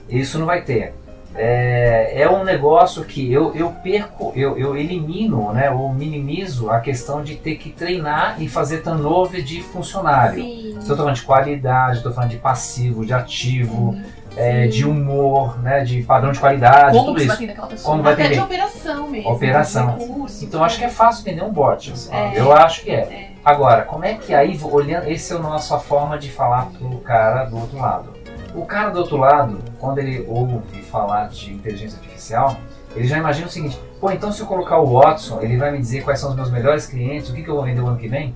[0.10, 0.96] Isso não vai ter.
[1.36, 6.80] É, é um negócio que eu, eu perco, eu, eu elimino, né, ou minimizo a
[6.80, 10.42] questão de ter que treinar e fazer turnover de funcionário.
[10.42, 10.65] Sim.
[10.80, 13.96] Estou falando de qualidade, estou falando de passivo, de ativo,
[14.36, 17.52] é, de humor, né, de padrão de qualidade, Como tudo vai isso.
[17.52, 17.92] aquela pessoa?
[17.92, 19.32] Como vai Até de operação mesmo.
[19.32, 19.98] Operação.
[19.98, 21.92] recursos, Então acho que é fácil entender um bot.
[21.92, 22.14] assim.
[22.14, 22.40] É.
[22.40, 22.96] Eu acho que é.
[23.00, 23.32] É.
[23.44, 27.46] Agora, como é que aí, olhando, esse é a nossa forma de falar pro cara
[27.46, 28.10] do outro lado.
[28.56, 32.58] O cara do outro lado, quando ele ouve falar de inteligência artificial,
[32.96, 35.78] ele já imagina o seguinte: pô, então se eu colocar o Watson, ele vai me
[35.78, 37.98] dizer quais são os meus melhores clientes, o que, que eu vou vender o ano
[37.98, 38.34] que vem?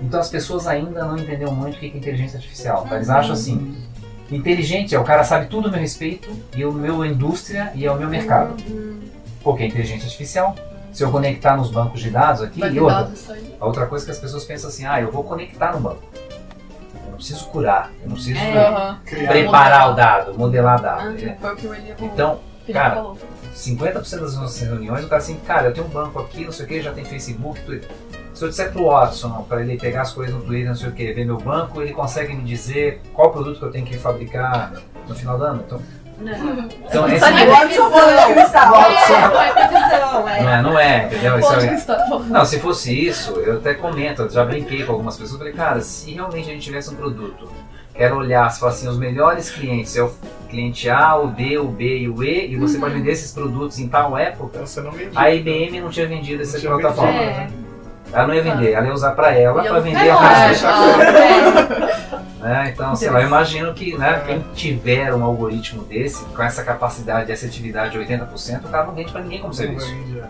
[0.00, 2.84] Então as pessoas ainda não entenderam muito o que é inteligência artificial.
[2.84, 2.96] tá?
[2.96, 3.76] Eles acham assim:
[4.30, 7.86] inteligente é o cara sabe tudo a meu respeito, e é o meu indústria e
[7.86, 8.56] é o meu mercado.
[8.68, 9.00] Uhum.
[9.42, 10.54] Porque é inteligência artificial.
[10.92, 13.10] Se eu conectar nos bancos de dados aqui, Vai e outra,
[13.60, 16.02] a outra coisa que as pessoas pensam assim, ah, eu vou conectar no banco.
[16.94, 19.26] Eu não preciso curar, eu não preciso É.
[19.26, 21.08] Preparar o dado, modelar dado.
[21.08, 22.38] O Elia Então,
[22.72, 23.18] cara, falou.
[23.54, 26.64] 50% das nossas reuniões, o cara assim, cara, eu tenho um banco aqui, não sei
[26.64, 27.90] o que, já tem Facebook, Twitter.
[28.34, 30.92] Se eu disser pro Watson, para ele pegar as coisas no Twitter, não sei o
[30.92, 34.72] que, ver meu banco, ele consegue me dizer qual produto que eu tenho que fabricar
[35.08, 35.62] no final do ano.
[35.64, 35.80] Então,
[36.18, 36.68] Não.
[36.84, 37.46] então esse Sabe é.
[39.14, 40.42] É, não é previsão, é.
[40.42, 41.34] não é, não é, entendeu?
[41.36, 42.28] É.
[42.28, 45.80] Não, se fosse isso, eu até comento, eu já brinquei com algumas pessoas, falei, cara,
[45.80, 47.48] se realmente a gente tivesse um produto,
[47.94, 50.12] quero olhar, se assim, os melhores clientes, é o
[50.50, 53.78] cliente A, o D, o B e o E, e você pode vender esses produtos
[53.78, 57.12] em tal época, Então não a IBM não tinha vendido Não essa plataforma.
[57.12, 57.60] vendido.
[57.60, 57.63] É.
[58.14, 60.16] Ela não ia vender, ela ia usar pra ela, pra ela- vender a.
[62.44, 62.48] É.
[62.48, 62.70] Né?
[62.74, 67.26] Então, sei lá, eu imagino que né, quem tiver um algoritmo desse, com essa capacidade
[67.26, 69.86] de assertividade de 80%, o cara não vende pra ninguém como serviço.
[69.90, 70.28] É.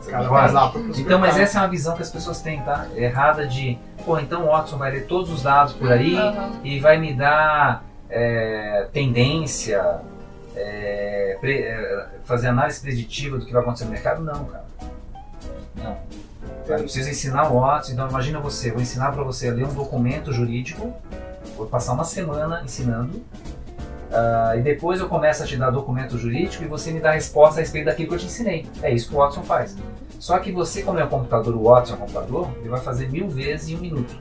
[0.00, 0.52] Os caras Claro.
[0.52, 2.86] vão lá pro Então, mas essa é uma visão que as pessoas têm, tá?
[2.96, 6.50] Errada de, pô, então o Watson vai ler todos os dados por aí Aham.
[6.64, 9.80] e vai me dar é, tendência,
[10.56, 14.22] é, pre- é, fazer análise preditiva do que vai acontecer no mercado?
[14.24, 14.64] Não, cara.
[16.66, 16.76] Não.
[16.76, 19.74] Eu preciso ensinar o Watson, então imagina você, vou ensinar para você a ler um
[19.74, 20.92] documento jurídico,
[21.56, 23.22] vou passar uma semana ensinando,
[24.12, 27.14] ah, e depois eu começo a te dar documento jurídico e você me dá a
[27.14, 28.66] resposta a respeito daquilo que eu te ensinei.
[28.82, 29.74] É isso que o Watson faz.
[30.18, 33.10] Só que você, como é um computador, o Watson é um computador, ele vai fazer
[33.10, 34.16] mil vezes em um minuto.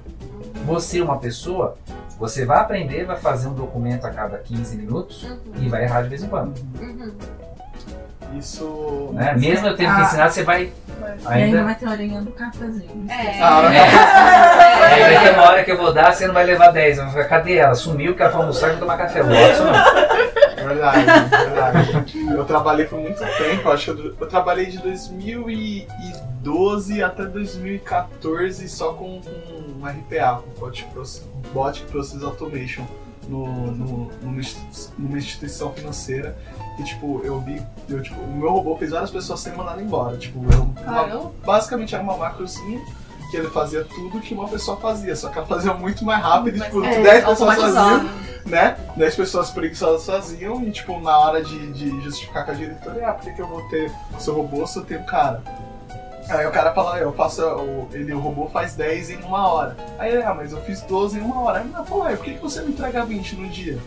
[0.66, 1.78] Você, uma pessoa,
[2.18, 5.28] você vai aprender, vai fazer um documento a cada 15 minutos
[5.60, 6.58] e vai errar de vez em quando.
[6.80, 7.14] Uhum.
[8.38, 9.10] Isso.
[9.14, 9.34] Né?
[9.38, 10.06] Mesmo eu tendo que Ah.
[10.06, 10.72] ensinar, você vai E
[11.28, 11.64] ainda ainda.
[11.64, 13.06] vai ter a horinha do cafezinho.
[13.10, 13.40] É.
[13.42, 13.82] Ah, É.
[14.94, 16.98] Aí vai ter uma hora que eu vou dar, você não vai levar 10.
[16.98, 17.76] Eu vou falar, cadê ela?
[17.76, 19.22] Sumiu, que ela foi almoçar e vai tomar café.
[19.22, 19.74] O Watson não.
[20.68, 22.28] Verdade, verdade.
[22.36, 28.94] Eu trabalhei por muito tempo, acho que eu, eu trabalhei de 2012 até 2014 só
[28.94, 31.24] com, com RPA, com Bot Process,
[31.54, 32.84] Bot Process Automation,
[33.32, 36.38] no, no, numa, institu- numa instituição financeira.
[36.78, 40.18] E tipo, eu vi, eu, tipo, o meu robô fez várias pessoas serem mandadas embora.
[40.18, 41.32] Tipo, eu, uma- Caramba.
[41.46, 42.82] basicamente era uma macrozinha
[43.30, 46.58] que ele fazia tudo que uma pessoa fazia, só que ela fazia muito mais rápido,
[46.58, 48.10] e, Mas tipo, é, 10 pessoas faziam
[48.46, 48.78] né?
[48.98, 53.14] 10 pessoas preguiçosas faziam e, tipo, na hora de, de justificar com a diretoria, ah,
[53.14, 55.42] por que, que eu vou ter seu robô se eu tenho cara?
[56.32, 59.76] Aí o cara fala, eu faço, o, ele, o robô faz 10 em uma hora.
[60.00, 61.60] Aí ele, ah, mas eu fiz 12 em uma hora.
[61.60, 63.78] Aí ele falou, ah, por que, você não entrega 20 no dia?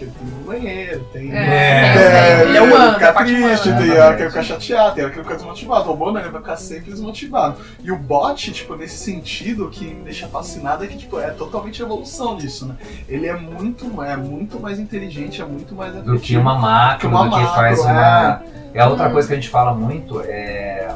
[0.00, 1.36] porque ele tem no banheiro, tem.
[1.36, 3.86] É, ele é humano, fica é parte triste, humana.
[3.86, 5.80] tem hora que ele fica chateado, tem hora que ele fica desmotivado.
[5.80, 7.56] O robô, né, ele vai ficar sempre desmotivado.
[7.82, 11.30] E o bot, tipo, nesse sentido, o que me deixa fascinado é que, tipo, é
[11.30, 12.76] totalmente a evolução disso, né?
[13.08, 16.98] Ele é muito, é muito mais inteligente, é muito mais do que uma uma do
[16.98, 17.82] que macro, faz é.
[17.82, 18.42] uma.
[18.72, 19.12] É a outra Hum.
[19.12, 20.88] coisa que a gente fala muito é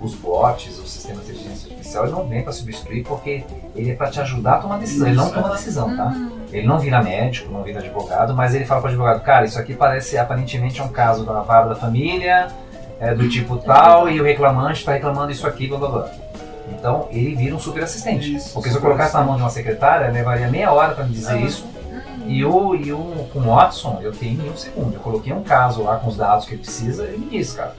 [0.00, 3.44] os bots, o sistema de inteligência artificial, ele não vem para substituir porque
[3.74, 5.06] ele é para te ajudar a tomar decisão.
[5.06, 6.06] Ele não toma decisão, tá?
[6.08, 9.44] Hum, Ele não vira médico, não vira advogado, mas ele fala para o advogado, cara,
[9.46, 12.48] isso aqui parece aparentemente um caso da vara da família,
[13.00, 16.10] é do tipo tal, e o reclamante está reclamando isso aqui, blá blá blá.
[16.72, 18.34] Então ele vira um super assistente.
[18.36, 21.12] Isso, porque se eu colocasse na mão de uma secretária, levaria meia hora para me
[21.12, 21.36] dizer Ah.
[21.40, 21.66] isso.
[22.28, 24.94] E o, e o com o Watson, eu tenho em um segundo.
[24.94, 27.74] Eu coloquei um caso lá com os dados que ele precisa, ele me diz, cara.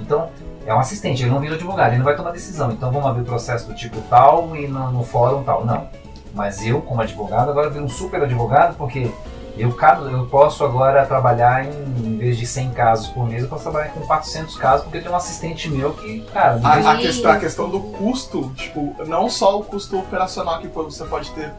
[0.00, 0.28] Então,
[0.66, 2.70] é um assistente, ele não vira advogado, ele não vai tomar decisão.
[2.72, 5.64] Então vamos abrir o processo do tipo tal e no, no fórum tal.
[5.64, 5.88] Não.
[6.32, 9.10] Mas eu, como advogado, agora viro um super advogado, porque
[9.56, 9.76] eu,
[10.10, 11.70] eu posso agora trabalhar em,
[12.04, 15.02] em vez de 100 casos por mês, eu posso trabalhar com 400 casos, porque eu
[15.02, 19.30] tenho um assistente meu que, cara, A, a questão, a questão do custo, tipo, não
[19.30, 21.52] só o custo operacional que você pode ter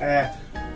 [0.00, 0.30] é,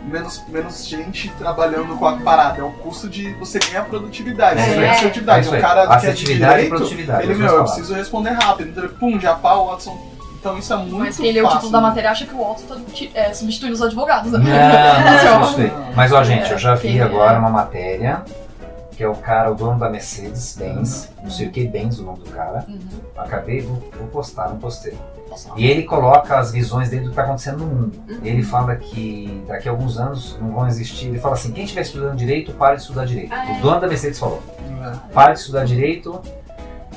[0.05, 4.63] menos, menos gente trabalhando com a parada, é o custo de você ganhar produtividade, É,
[4.63, 5.45] você é, ganha é assertividade.
[5.47, 7.23] isso O cara que é e direito, produtividade.
[7.23, 8.69] ele, meu, eu preciso responder rápido.
[8.69, 10.13] Então, ele, pum, já pá, o Watson.
[10.39, 12.65] Então isso é muito Mas quem lê o título da matéria acha que o Watson
[12.67, 12.75] tá
[13.13, 14.29] é, substituindo os advogados.
[14.33, 14.39] né?
[14.39, 15.45] Não, não, Não.
[15.47, 15.71] substitui.
[15.95, 17.03] Mas, ó, gente, eu já vi Quem é?
[17.03, 18.21] agora uma matéria
[19.03, 22.19] que é o cara, o dono da Mercedes-Benz, não sei o que, Benz, o nome
[22.19, 22.63] do cara.
[22.69, 22.79] Uhum.
[23.17, 24.97] Acabei, vou, vou postar, não postei.
[25.57, 28.01] E ele coloca as visões dele do que está acontecendo no mundo.
[28.23, 31.07] Ele fala que daqui a alguns anos não vão existir.
[31.07, 33.33] Ele fala assim: quem estiver estudando direito, pare de estudar direito.
[33.33, 33.57] Ah, é?
[33.57, 34.41] O dono da Mercedes falou:
[34.81, 35.13] É.
[35.13, 36.21] pare de estudar direito,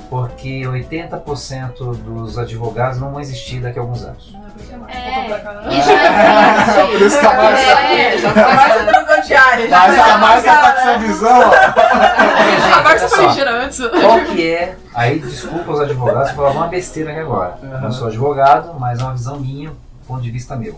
[0.09, 4.33] porque 80% dos advogados não vão existir daqui a alguns anos.
[4.33, 4.95] Não, é que é mais.
[4.97, 5.15] É.
[5.15, 5.63] Voltou pra cá.
[5.73, 10.67] E já a Márcia- É, Já tá mais diária, já Mas a Márcia tá com
[10.79, 10.99] essa avançada.
[10.99, 12.79] visão, ó.
[12.79, 13.79] A Olha foi antes.
[13.79, 14.77] Qual que é?
[14.95, 17.59] Aí desculpa os advogados, vou falar uma besteira aqui agora.
[17.63, 17.81] Uhum.
[17.81, 19.73] Não sou advogado, mas é uma visão minha,
[20.07, 20.77] ponto de vista meu.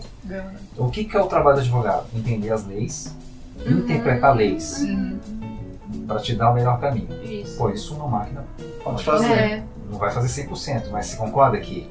[0.77, 2.05] O que, que é o trabalho do advogado?
[2.13, 3.15] Entender as leis,
[3.65, 5.19] interpretar leis, Uhum.
[6.07, 7.07] para te dar o melhor caminho.
[7.23, 7.57] Isso.
[7.57, 8.43] Pô, isso uma máquina
[8.83, 9.31] Pode fazer.
[9.33, 9.63] É.
[9.91, 11.89] Não vai fazer 100%, mas você concorda que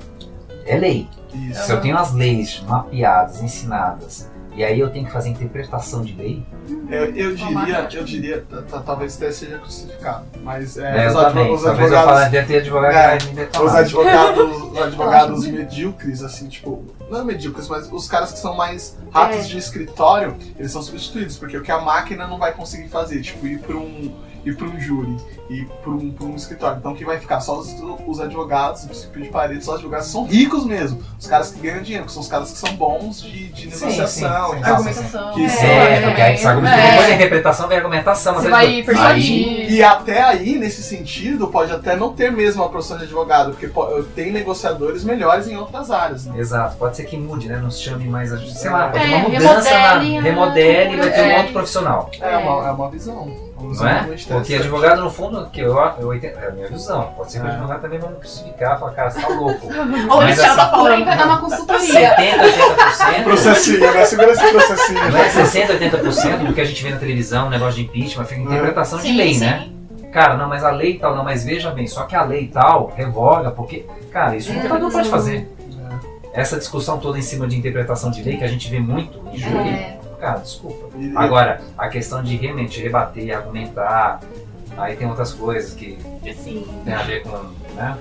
[0.67, 1.09] é lei.
[1.35, 1.65] Isso.
[1.65, 4.29] Se eu tenho as leis mapeadas, ensinadas,
[4.59, 6.43] e aí eu tenho que fazer interpretação de lei,
[6.91, 7.89] Eu, eu diria, máquina.
[7.93, 10.25] eu diria, t- t- talvez até seja crucificado.
[10.43, 11.53] Mas é, é, os, eu também.
[11.53, 12.21] os Talvez eu advogados.
[12.21, 13.65] fale, deve ter advogado que É, vai.
[13.67, 18.97] Os advogados, os advogados medíocres, assim, tipo, não medíocres, mas os caras que são mais
[19.13, 19.43] ratos É.
[19.43, 23.47] de escritório, eles são substituídos, porque o que a máquina não vai conseguir fazer, tipo,
[23.47, 24.13] ir para um,
[24.49, 25.17] ir pra um júri,
[25.51, 26.79] ir para um, pra um escritório.
[26.79, 27.41] Então quem vai ficar?
[27.41, 27.75] Só os,
[28.07, 31.01] os advogados, o princípio de parede, só os advogados que são ricos mesmo.
[31.19, 34.51] Os caras que ganham dinheiro, que são os caras que são bons de, de negociação
[34.51, 34.71] sim, e sim.
[34.71, 35.33] Argumentação.
[35.35, 36.91] Que É, É, porque aí você argumenta- é.
[36.91, 38.35] depois da interpretação vem a argumentação.
[38.35, 39.73] Você aí- vai aí- persuadir.
[39.73, 43.69] E até aí, nesse sentido, pode até não ter mesmo a profissão de advogado, porque
[43.69, 46.39] po- tem negociadores melhores em outras áreas, né?
[46.39, 47.59] Exato, pode ser que mude, né?
[47.63, 48.33] Não se chame mais.
[48.33, 48.73] a- Sei É.
[48.73, 49.99] lá, pode ter É, uma mudança na.
[49.99, 51.37] remodele a- Remodele e vai ter um É.
[51.39, 52.11] outro profissional.
[52.21, 53.48] É, uma, é uma visão.
[53.59, 54.17] Visão Não é?
[54.29, 57.13] Porque advogado, no fundo, que eu, eu, é a minha visão.
[57.17, 57.53] Pode ser que o É.
[57.53, 59.67] advogado também vão me crucificar, falar, cara, você tá louco.
[60.11, 61.87] Ou já tá assim, falando pra dar uma consultoria.
[61.87, 63.25] 70, 80%.
[63.25, 64.05] Processinho, né?
[64.05, 65.11] Segura esse processinho.
[65.11, 68.41] Não é 60, 80% do que a gente vê na televisão, negócio de impeachment, fica
[68.41, 69.41] interpretação de Sim, lei, sim.
[69.41, 69.69] né?
[70.13, 72.93] Cara, não, mas a lei tal, não, mas veja bem, só que a lei tal
[72.97, 75.51] revoga, porque, cara, isso o É, interpretador pode fazer.
[76.35, 76.41] É.
[76.41, 79.39] Essa discussão toda em cima de interpretação de lei que a gente vê muito em
[79.39, 79.98] júri, É.
[80.21, 80.89] cara, desculpa.
[81.17, 84.21] Agora, a questão de realmente rebater, argumentar,
[84.77, 85.99] aí tem outras coisas que
[86.29, 86.67] Assim.
[86.85, 87.37] tem a ver com,
[87.75, 87.97] né?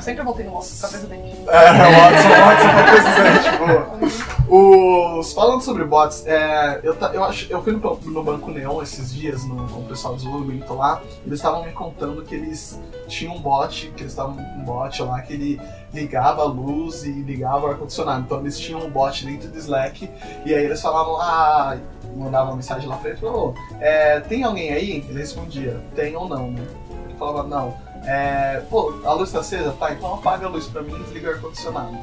[0.00, 1.36] Sempre voltei no Watson pra presidente.
[1.46, 4.34] É, o Watson, o Watson pra presidente, boa.
[4.46, 9.12] Os, falando sobre bots, é, eu, eu, acho, eu fui no, no Banco Neon esses
[9.12, 13.34] dias, no, com o pessoal do desenvolvimento lá, eles estavam me contando que eles tinham
[13.34, 15.60] um bot, que eles estavam com um bot lá, que ele
[15.92, 18.24] ligava a luz e ligava o ar-condicionado.
[18.26, 20.10] Então eles tinham um bot dentro do Slack,
[20.44, 21.76] e aí eles falavam, ah,
[22.14, 25.04] mandavam uma mensagem lá pra ele, falou, é, tem alguém aí?
[25.08, 26.66] Ele respondia, tem ou não, né?
[27.08, 27.74] Ele falava, não.
[28.06, 29.72] É, pô, a luz tá acesa?
[29.72, 31.98] Tá, então apaga a luz pra mim e desliga o ar-condicionado.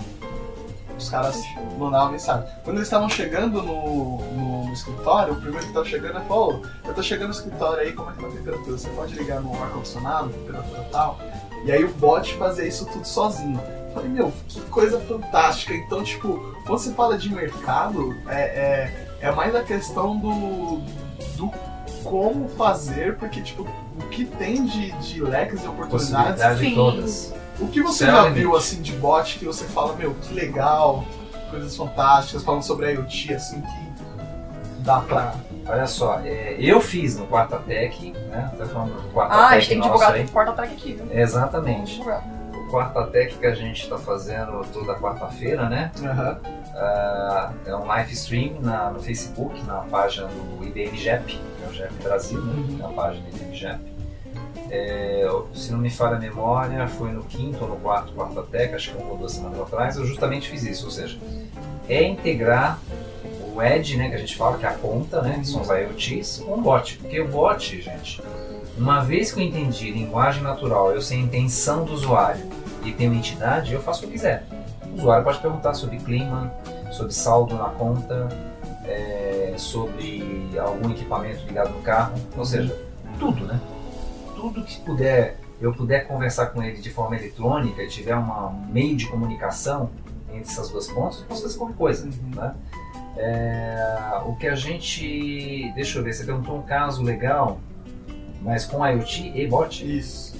[0.97, 1.41] Os caras
[1.78, 2.47] mandavam mensagem.
[2.64, 6.62] Quando eles estavam chegando no, no, no escritório, o primeiro que tava chegando ele falou,
[6.62, 8.78] "Ô, eu tô chegando no escritório aí, como é que tá a temperatura?
[8.78, 11.20] Você pode ligar no ar-condicionado, temperatura tal?
[11.66, 13.60] E aí o bot fazia isso tudo sozinho.
[13.88, 15.74] Eu falei, meu, que coisa fantástica.
[15.74, 20.82] Então, tipo, quando você fala de mercado, é, é, é mais a questão do,
[21.36, 21.52] do
[22.04, 27.34] como fazer, porque, tipo, o que tem de, de leques e oportunidades Possibilidade todas.
[27.60, 31.04] o que você já viu assim de bot que você fala, meu, que legal,
[31.49, 33.91] coisas fantásticas, falando sobre a IoT, assim, que
[34.84, 35.36] dá pra
[35.68, 38.52] Olha só, é, eu fiz no Quarta Tech, né?
[38.58, 41.08] Tá falando do Quarta Ah, a gente tem que divulgar o porta-track aqui, viu?
[41.12, 42.02] Exatamente.
[42.02, 45.91] O Quarta Tech que a gente está fazendo toda quarta-feira, né?
[46.04, 46.39] Aham.
[46.76, 51.74] Ah, é um live stream na, no Facebook, na página do IBM JEP, é o
[51.74, 52.78] JEP Brasil, né?
[52.80, 53.80] Na página do JEP.
[54.70, 58.74] É, se não me falha a memória, foi no quinto ou no quarto Quarta Tech,
[58.74, 61.20] acho que uma ou duas semanas atrás, eu justamente fiz isso, ou seja,
[61.89, 62.80] é integrar
[63.53, 65.68] o Edge, né, que a gente fala, que é a ponta, né, que são os
[65.68, 66.97] IoTs, com o bot.
[66.99, 68.22] Porque o bot, gente,
[68.78, 72.45] uma vez que eu entendi linguagem natural, eu sei a intenção do usuário
[72.86, 74.45] e tenho entidade, eu faço o que quiser.
[74.93, 76.53] O usuário pode perguntar sobre clima,
[76.91, 78.30] sobre saldo na conta,
[78.91, 82.77] é, sobre algum equipamento ligado no carro, ou seja,
[83.19, 83.59] tudo, né?
[84.35, 88.95] Tudo que puder, eu puder conversar com ele de forma eletrônica tiver uma, um meio
[88.95, 89.89] de comunicação
[90.29, 92.35] entre essas duas pontas, eu posso fazer qualquer coisa, Uhum.
[92.35, 92.55] né?
[93.17, 97.59] É, o que a gente, deixa eu ver, você perguntou um caso legal,
[98.41, 99.97] mas com IoT e bot?
[99.97, 100.31] Isso.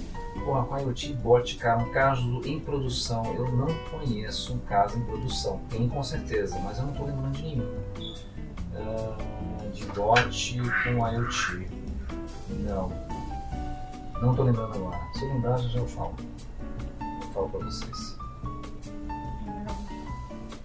[0.44, 4.98] Porra, com IoT e bot, cara, um caso em produção, eu não conheço um caso
[4.98, 5.60] em produção.
[5.70, 7.68] Tem com certeza, mas eu não tô lembrando de nenhum.
[8.74, 9.16] Ah,
[9.72, 11.68] de bot com IoT.
[12.60, 12.92] Não.
[14.20, 14.98] Não tô lembrando agora.
[15.14, 16.14] Se eu lembrar, já eu falo.
[17.00, 18.16] Eu falo pra vocês.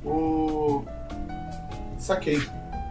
[0.05, 0.83] O.
[1.97, 2.39] Saquei.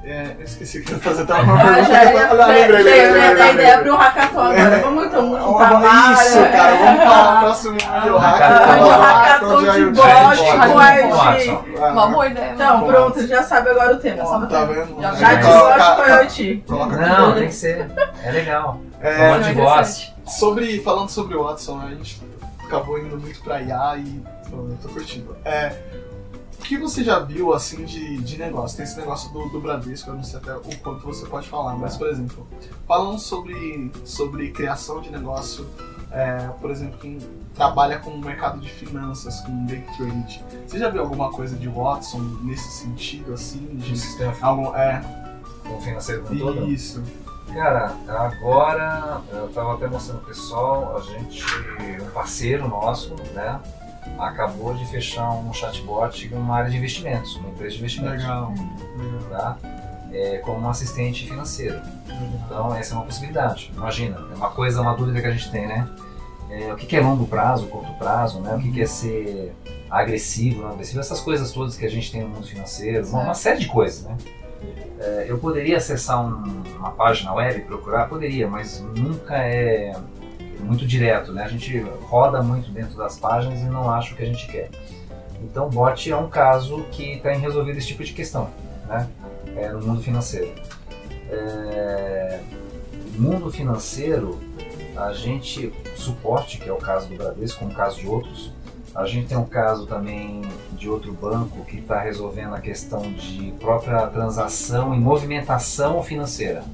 [0.06, 1.84] É, eu esqueci que eu ia fazer até uma Ah, pergunta.
[1.92, 3.76] já ia, Ah, lembrei, já ia lembrei, dar lembrei, ideia lembrei.
[3.82, 4.78] para um hackathon agora.
[4.78, 6.12] Vamos então Vamos- juntar.
[6.12, 8.18] Isso, cara, vamos falar próximo vídeo hackathon.
[8.18, 8.90] hackathon.
[8.90, 11.56] Ah, hackathon de bot Hackathon.
[11.76, 11.84] com.
[11.84, 12.52] Ah, Uma boa ideia.
[12.54, 14.16] Então, pronto, já sabe agora o tema.
[14.18, 15.02] Já o Tá vendo?
[15.02, 16.64] Já- Já de bot Coloca- com IoT.
[16.68, 17.90] Não, tem que ser.
[18.24, 18.80] É legal.
[19.00, 20.12] É, de voz.
[20.24, 22.22] Sobre, falando sobre o Watson, a gente
[22.64, 25.36] acabou indo muito pra IA e eu tô curtindo.
[25.44, 25.72] É,
[26.58, 28.76] o que você já viu assim de, de negócio?
[28.76, 31.76] Tem esse negócio do, do Bradesco, eu não sei até o quanto você pode falar,
[31.76, 32.46] mas por exemplo,
[32.86, 35.66] falando sobre, sobre criação de negócio,
[36.10, 37.18] é, por exemplo, quem
[37.54, 41.68] trabalha com o mercado de finanças, com day trade, você já viu alguma coisa de
[41.68, 43.58] Watson nesse sentido assim?
[43.74, 45.02] De De, sistema algum, é,
[45.82, 46.68] financeiro como um todo.
[46.70, 47.02] isso.
[47.52, 51.44] Cara, agora eu tava até mostrando pro pessoal, a gente,
[52.02, 53.60] um parceiro nosso, né,
[54.18, 58.54] acabou de fechar um chatbot numa área de investimentos, uma empresa de investimentos, Legal.
[58.98, 59.28] Legal.
[59.30, 59.58] tá?
[60.12, 61.80] É, como um assistente financeiro.
[62.46, 63.70] Então essa é uma possibilidade.
[63.76, 65.88] Imagina, é uma coisa, uma dúvida que a gente tem, né?
[66.48, 68.54] É, o que que é longo prazo, curto prazo, né?
[68.54, 69.52] O que que é ser
[69.90, 73.34] agressivo, não agressivo, essas coisas todas que a gente tem no mundo financeiro, uma, uma
[73.34, 74.16] série de coisas, né?
[74.98, 78.08] É, eu poderia acessar um- uma página web e procurar?
[78.08, 79.92] Poderia, mas nunca é
[80.60, 81.44] muito direto, né?
[81.44, 84.70] A gente roda muito dentro das páginas e não acha o que a gente quer.
[85.42, 88.50] Então, bot é um caso que tem resolvido esse tipo de questão,
[88.86, 89.08] né?
[89.56, 90.52] É, no mundo financeiro.
[91.30, 92.40] É,
[93.18, 94.38] mundo financeiro,
[94.96, 98.52] a gente, suporte, que é o caso do Bradesco, como o caso de outros,
[98.94, 100.40] a gente tem um caso também
[100.72, 106.64] de outro banco que está resolvendo a questão de própria transação e movimentação financeira.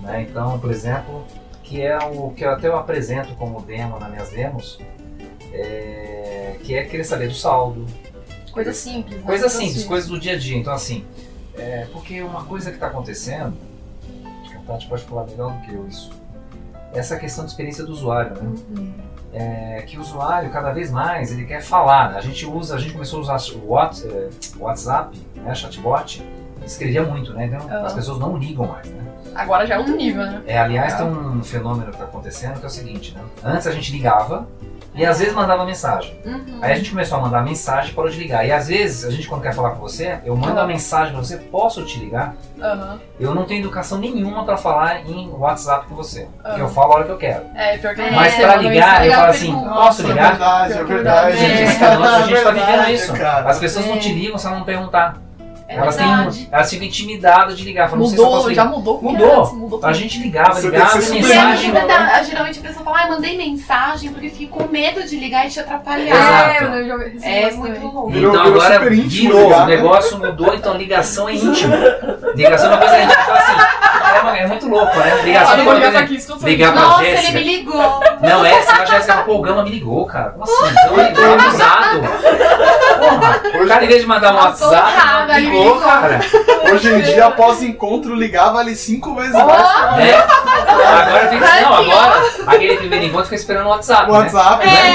[0.00, 0.26] né?
[0.28, 1.24] Então, por exemplo,
[1.64, 4.78] que é o que eu até eu apresento como demo nas minhas demos,
[5.52, 7.84] é, que é querer saber do saldo,
[8.52, 9.16] Coisa simples.
[9.18, 9.26] né?
[9.26, 10.56] Coisas simples, coisas do dia a dia.
[10.56, 11.04] Então, assim,
[11.58, 13.52] é, porque uma coisa que está acontecendo,
[14.42, 16.12] acho que a Tati pode falar melhor do que eu isso,
[16.92, 18.54] essa questão de experiência do usuário, né?
[18.76, 18.92] Uhum.
[19.32, 22.12] É, que o usuário, cada vez mais, ele quer falar.
[22.12, 22.18] né?
[22.18, 26.22] A gente usa, a gente começou a usar o é, WhatsApp, né, chatbot,
[26.64, 27.46] escrevia muito, né?
[27.46, 27.86] Então, Aham.
[27.86, 29.00] as pessoas não ligam mais, né?
[29.34, 30.40] Agora já é outro nível, né?
[30.46, 33.20] É, aliás, tem um fenômeno que está acontecendo que é o seguinte, né?
[33.42, 34.46] Antes a gente ligava
[34.94, 36.16] e às vezes mandava mensagem.
[36.24, 36.58] Uhum.
[36.62, 38.46] Aí a gente começou a mandar mensagem e parou de ligar.
[38.46, 41.20] E às vezes, a gente quando quer falar com você, eu mando uma mensagem pra
[41.20, 42.36] você, posso te ligar?
[42.62, 43.00] Aham.
[43.18, 46.28] Eu não tenho educação nenhuma pra falar em WhatsApp com você.
[46.40, 46.72] Porque eu Aham.
[46.74, 47.44] falo a hora que eu quero.
[47.56, 50.28] É, pior que É, Mas manda ligar, eu falo ela assim, posso É ligar?
[50.30, 51.36] verdade, é Pior que verdade.
[51.38, 51.62] Gente, É.
[51.64, 53.12] esse fenômeno, a gente tá vivendo verdade, isso.
[53.14, 53.50] cara.
[53.50, 53.98] As pessoas não É.
[53.98, 55.23] te ligam se elas não perguntar.
[55.74, 56.36] É elas, verdade.
[56.38, 57.88] têm, elas ficam intimidadas de ligar.
[57.90, 59.02] Falam, não sei se eu Mudou, já mudou.
[59.02, 59.40] Mudou.
[59.42, 61.66] antes, mudou A gente ligava, Você ligava, que E mensagem.
[61.66, 65.46] ainda dá- geralmente a pessoa fala, ah, mandei mensagem porque fiquei com medo de ligar
[65.46, 66.14] e te atrapalhar.
[66.14, 67.22] Exato.
[67.22, 68.10] É, É muito louco.
[68.10, 69.76] Virou- então virou agora íntimo virou, ligar, o né?
[69.76, 71.74] negócio mudou, então ligação é íntimo.
[72.34, 73.22] Ligação é uma coisa íntima.
[73.22, 73.52] Então assim,
[74.14, 75.20] é, uma- é muito louco, né?
[75.24, 76.18] Ligação Ah, é vou uma ligar aqui.
[76.44, 77.28] Ligar pra Nossa, Jéssica.
[77.28, 78.00] ele me ligou.
[78.20, 80.30] Não, é, se a Jéssica, pô, o Gama me ligou, cara.
[80.30, 80.74] Como assim?
[80.96, 82.00] Me ligou, abusado.
[82.98, 84.92] Porra, o cara, em vez de mandar um WhatsApp,
[85.36, 85.80] ele me ligou, ligou.
[85.80, 86.20] cara.
[86.72, 90.14] Hoje em dia, após encontro, ligar vale cinco vezes mais que Né?
[90.14, 94.10] Agora fica assim, não, agora, aquele primeiro encontro fica esperando o WhatsApp.
[94.10, 94.18] o né?
[94.20, 94.66] WhatsApp.
[94.66, 94.90] Não é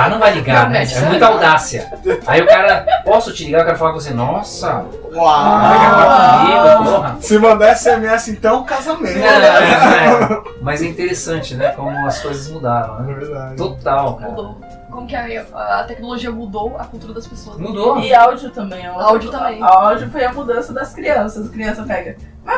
[0.00, 0.80] cara não vai ligar, né?
[0.80, 0.96] Promete.
[0.96, 1.92] É muita audácia.
[2.26, 3.60] Aí o cara, posso te ligar?
[3.60, 4.14] Eu quero falar com você.
[4.14, 6.38] Nossa, vai Uau!
[6.38, 7.16] comigo, porra.
[7.20, 9.18] Se mandar SMS, então, casamento.
[9.18, 11.72] Não, é, mas é interessante, né?
[11.76, 13.14] Como as coisas mudaram, É né?
[13.14, 13.56] verdade.
[13.56, 14.30] Total, cara.
[14.30, 14.60] Mudou.
[14.90, 17.56] Como que a, a tecnologia mudou a cultura das pessoas.
[17.58, 17.98] Mudou.
[18.00, 18.88] E áudio também.
[18.88, 19.00] ó.
[19.00, 19.62] Áudio também.
[19.62, 21.46] Áudio foi a mudança das crianças.
[21.46, 22.16] A criança pega.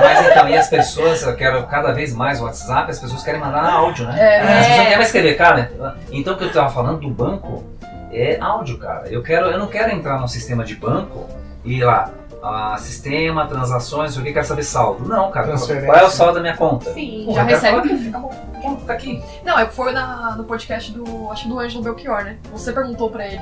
[0.00, 3.40] Mas então, e as pessoas, eu quero cada vez mais o WhatsApp, as pessoas querem
[3.40, 4.16] mandar áudio, né?
[4.18, 4.40] É.
[4.40, 5.72] As pessoas não querem mais escrever, cara.
[6.10, 7.64] Então o que eu tava falando do banco
[8.12, 9.08] é áudio, cara.
[9.08, 11.28] Eu quero, eu não quero entrar no sistema de banco
[11.64, 12.10] e ir lá,
[12.42, 15.08] ah, sistema, transações, o que quero saber saldo.
[15.08, 15.56] Não, cara.
[15.56, 16.92] Qual é o saldo da minha conta?
[16.92, 17.22] Sim.
[17.26, 18.30] Pô, Já recebe falar aqui, fica bom.
[18.86, 19.22] Tá aqui.
[19.44, 22.38] Não, é que foi na, no podcast do, acho do Ângelo Belchior, né?
[22.52, 23.40] Você perguntou pra ele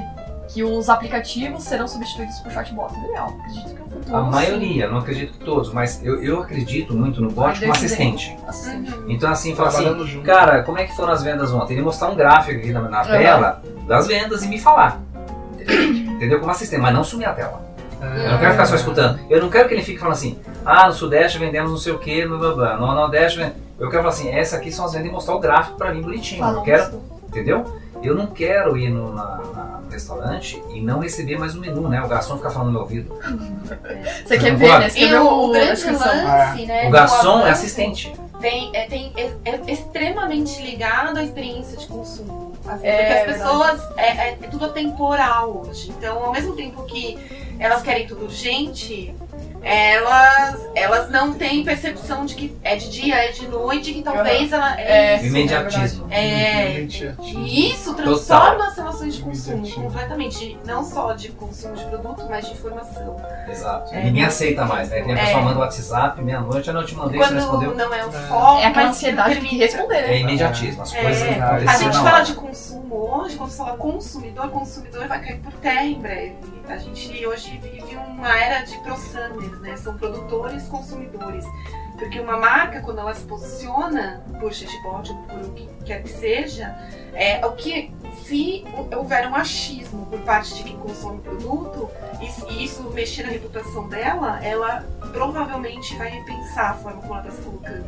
[0.48, 2.92] que os aplicativos serão substituídos por chatbot.
[3.06, 4.16] Legal, acredito que no futuro.
[4.16, 4.30] A sim.
[4.30, 8.36] maioria, não acredito que todos, mas eu, eu acredito muito no bot como assistente.
[8.48, 8.92] Assistente.
[8.92, 9.10] Uhum.
[9.10, 10.24] Então assim, fala assim, junto.
[10.26, 11.74] cara, como é que foram as vendas ontem?
[11.74, 13.08] Ele mostrar um gráfico aqui na, na Uhum.
[13.08, 15.00] tela das vendas e me falar.
[15.58, 16.40] Entendeu?
[16.40, 17.69] Como assistente, mas não sumir a tela.
[18.00, 19.20] Eu não quero ficar só escutando.
[19.28, 21.98] Eu não quero que ele fique falando assim, ah, no Sudeste vendemos não sei o
[21.98, 22.76] que, blá blá blá.
[22.76, 23.52] No Nordeste vende...
[23.78, 26.02] Eu quero falar assim, essa aqui são as vendas e mostrar o gráfico pra mim
[26.02, 26.44] bonitinho.
[26.44, 27.00] Eu quero, isso.
[27.28, 27.64] entendeu?
[28.02, 31.88] Eu não quero ir no, na- na- no restaurante e não receber mais o menu,
[31.88, 32.00] né?
[32.02, 33.14] O garçom ficar falando no meu ouvido.
[34.24, 34.88] Você quer Não ver, né?
[34.88, 36.88] Você E o, o, o grande lance, né?
[36.88, 38.12] O garçom é assistente.
[38.40, 42.52] Tem, é, tem, é, é extremamente ligado à experiência de consumo.
[42.66, 43.80] Assim, É, porque as pessoas.
[43.98, 45.90] É, é- é tudo temporal hoje.
[45.96, 47.18] Então, ao mesmo tempo que
[47.60, 49.14] elas querem tudo urgente,
[49.62, 54.50] elas, elas não têm percepção de que é de dia, é de noite, que talvez
[54.52, 54.80] ela.
[54.80, 55.26] É, isso.
[55.26, 56.06] imediatismo.
[56.10, 58.04] É, e isso Total.
[58.06, 60.58] transforma as relações de consumo completamente.
[60.64, 63.16] Não só de consumo de produto, mas de informação.
[63.48, 63.94] Exato.
[63.94, 64.04] É.
[64.04, 65.02] Ninguém aceita mais, né?
[65.02, 65.24] Tem a É.
[65.26, 67.74] pessoa manda o WhatsApp, meia-noite, eu não te mandei, você Quando não respondeu.
[67.74, 68.12] não é o É.
[68.28, 68.58] foco.
[68.60, 70.20] É aquela ansiedade de responder, É né?
[70.20, 75.06] imediatismo, as É, coisas a A gente fala de consumo hoje, quando fala consumidor, consumidor
[75.06, 76.36] vai cair por terra em breve.
[76.70, 79.76] A gente hoje vive uma era de prosumers, né?
[79.76, 81.44] São produtores, consumidores.
[81.98, 86.08] Porque uma marca, quando ela se posiciona por chatbot ou por o que quer que
[86.08, 86.72] seja,
[87.14, 87.92] é o que
[88.24, 88.64] se
[88.96, 91.88] houver um achismo por parte de quem consome o produto
[92.48, 97.36] e isso mexer na reputação dela, ela provavelmente vai repensar a forma como ela está
[97.36, 97.84] se colocando.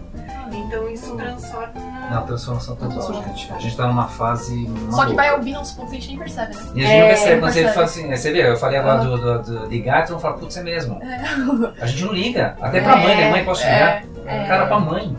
[0.52, 1.72] Então isso transforma
[2.10, 3.22] Não, a transformação total, Total.
[3.24, 3.52] gente.
[3.52, 4.66] A gente tá numa fase.
[4.66, 5.14] Só que maluca.
[5.16, 6.62] vai ouvir uns pontos que a gente nem percebe, né?
[6.74, 7.74] E a gente não É, percebe, não quando você percebe.
[7.74, 9.04] fala assim, é, você vê, eu falei agora Ah.
[9.04, 11.02] do, do, do ligar, não fala, putz, é mesmo.
[11.02, 11.72] É.
[11.80, 12.56] A gente não liga.
[12.60, 13.30] Até pra mãe, né?
[13.30, 14.04] Mãe, posso ligar?
[14.26, 14.44] É.
[14.46, 15.16] Cara, pra mãe.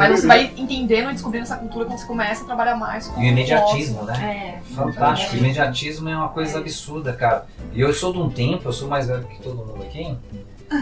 [0.00, 3.20] Mas você vai entendendo e descobrindo essa cultura quando você começa a trabalhar mais com
[3.20, 4.60] E o imediatismo, né?
[4.60, 4.74] É.
[4.74, 5.34] Fantástico.
[5.34, 7.46] O imediatismo é uma coisa absurda, cara.
[7.72, 10.16] E eu sou de um tempo, eu sou mais velho que todo mundo aqui.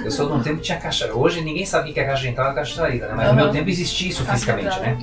[0.05, 1.13] Eu sou de um tempo que tinha caixa.
[1.15, 3.15] Hoje ninguém sabe o que é caixa de entrada e caixa de saída, né?
[3.17, 3.43] Mas no Aham.
[3.45, 4.99] meu tempo existia isso fisicamente, né?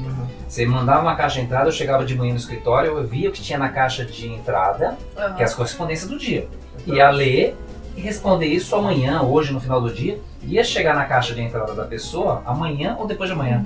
[0.48, 3.32] Você mandava uma caixa de entrada, eu chegava de manhã no escritório, eu via o
[3.32, 5.34] que tinha na caixa de entrada, Aham.
[5.34, 6.48] que é as correspondências do dia.
[6.86, 7.58] Ia ler
[7.98, 10.20] e responder isso amanhã, hoje, no final do dia.
[10.44, 13.66] Ia chegar na caixa de entrada da pessoa amanhã ou depois de amanhã.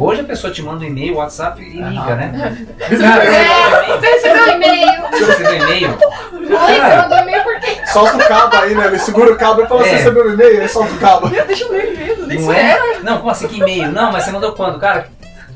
[0.00, 2.66] Hoje a pessoa te manda um e-mail, WhatsApp e liga, né?
[2.78, 5.02] Cara, É, você Você recebeu um e-mail.
[5.10, 5.98] recebeu e-mail?
[6.32, 6.46] Oi,
[6.80, 7.76] você mandou e-mail por quê?
[7.92, 8.86] Solta o cabo aí, né?
[8.86, 9.84] Ele segura o cabo e fala, É.
[9.84, 10.62] você recebeu o e-mail?
[10.62, 11.28] Aí solta o cabo.
[11.28, 12.78] Meu, deixa eu ler mesmo, nem Não é?
[13.02, 13.90] Não, como assim que e-mail?
[13.90, 14.78] Não, mas você mandou quando?
[14.78, 15.08] Cara,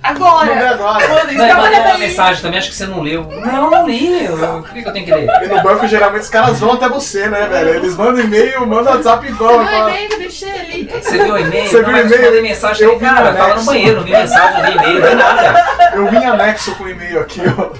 [0.02, 0.46] Agora.
[0.54, 1.08] Mandei agora.
[1.08, 2.06] Mano, isso não, que eu mandou falei uma pra ele.
[2.08, 3.28] mensagem também, acho que você não leu.
[3.30, 4.24] Não, não li.
[4.24, 5.28] Eu- Por que, que eu tenho que ler?
[5.44, 7.68] E no banco, geralmente, os caras vão até você, né, velho?
[7.76, 9.58] Eles mandam e-mail, mandam WhatsApp igual.
[9.58, 10.90] Meu fala, e-mail, deixei ali.
[11.02, 11.68] Você viu e-mail?
[11.70, 12.14] Você viu e-mail?
[12.14, 15.00] Eu mandei mensagem, Eu cara, no tava no banheiro, não vi mensagem, não vi e-mail,
[15.00, 15.90] não vi nada.
[15.94, 17.70] Eu vim anexo com e-mail aqui, ó.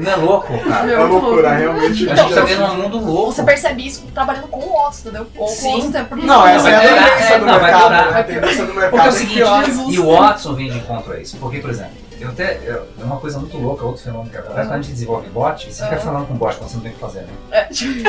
[0.00, 0.92] Não é louco, cara.
[0.92, 2.10] É loucura, realmente.
[2.10, 3.32] A gente tá vendo um mundo louco.
[3.32, 5.26] Você percebe isso trabalhando com o Otis, entendeu?
[5.36, 5.72] Com Sim.
[5.74, 6.08] outros tempos.
[6.08, 7.90] Porque Não, essa é a tendência é, do não, mercado.
[7.90, 8.20] né?
[8.20, 9.66] A tendência do mercado Porque é o é seguinte.
[9.66, 9.94] Jesus.
[9.94, 11.36] e o Watson vem de encontro a isso.
[11.38, 14.66] Porque, por exemplo, eu até, eu- é uma coisa muito louca, outro fenômeno que acontece,
[14.68, 16.04] quando a gente desenvolve bot, você fica Aham.
[16.04, 17.28] falando com bot quando você não tem o que fazer, né?
[17.50, 18.08] É, tipo,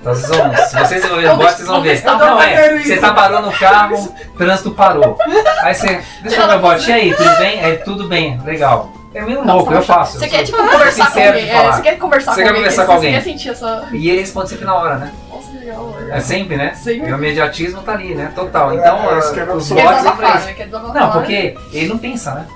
[0.00, 2.04] Então vocês vão, se vocês desenvolverem Vamos bot, vocês vão ver.
[2.04, 3.96] Não, é, você tá parando o carro,
[4.34, 5.18] o trânsito parou.
[5.62, 7.60] Aí você, deixa eu ver o bot, e aí, tudo bem?
[7.60, 8.92] É, tudo bem, legal.
[9.16, 10.18] É meio louco, eu faço.
[10.18, 11.48] Você eu quer, tipo, conversar com alguém.
[11.50, 12.62] É, você quer conversar Você com quer alguém.
[12.62, 13.10] conversar com alguém.
[13.12, 13.88] Você quer sentir essa.
[13.92, 15.12] E ele responde sempre na hora, né?
[15.30, 15.96] Nossa, que legal.
[16.10, 16.74] É sempre, né?
[16.74, 17.08] Sempre.
[17.08, 18.30] E o imediatismo tá ali, né?
[18.34, 18.74] Total.
[18.74, 19.76] Então, É, as- isso que é os absurdo.
[19.80, 20.52] Quer bots desabafar, né?
[20.52, 20.94] Quer desabafar.
[21.02, 22.46] Não, porque ele não pensa, né?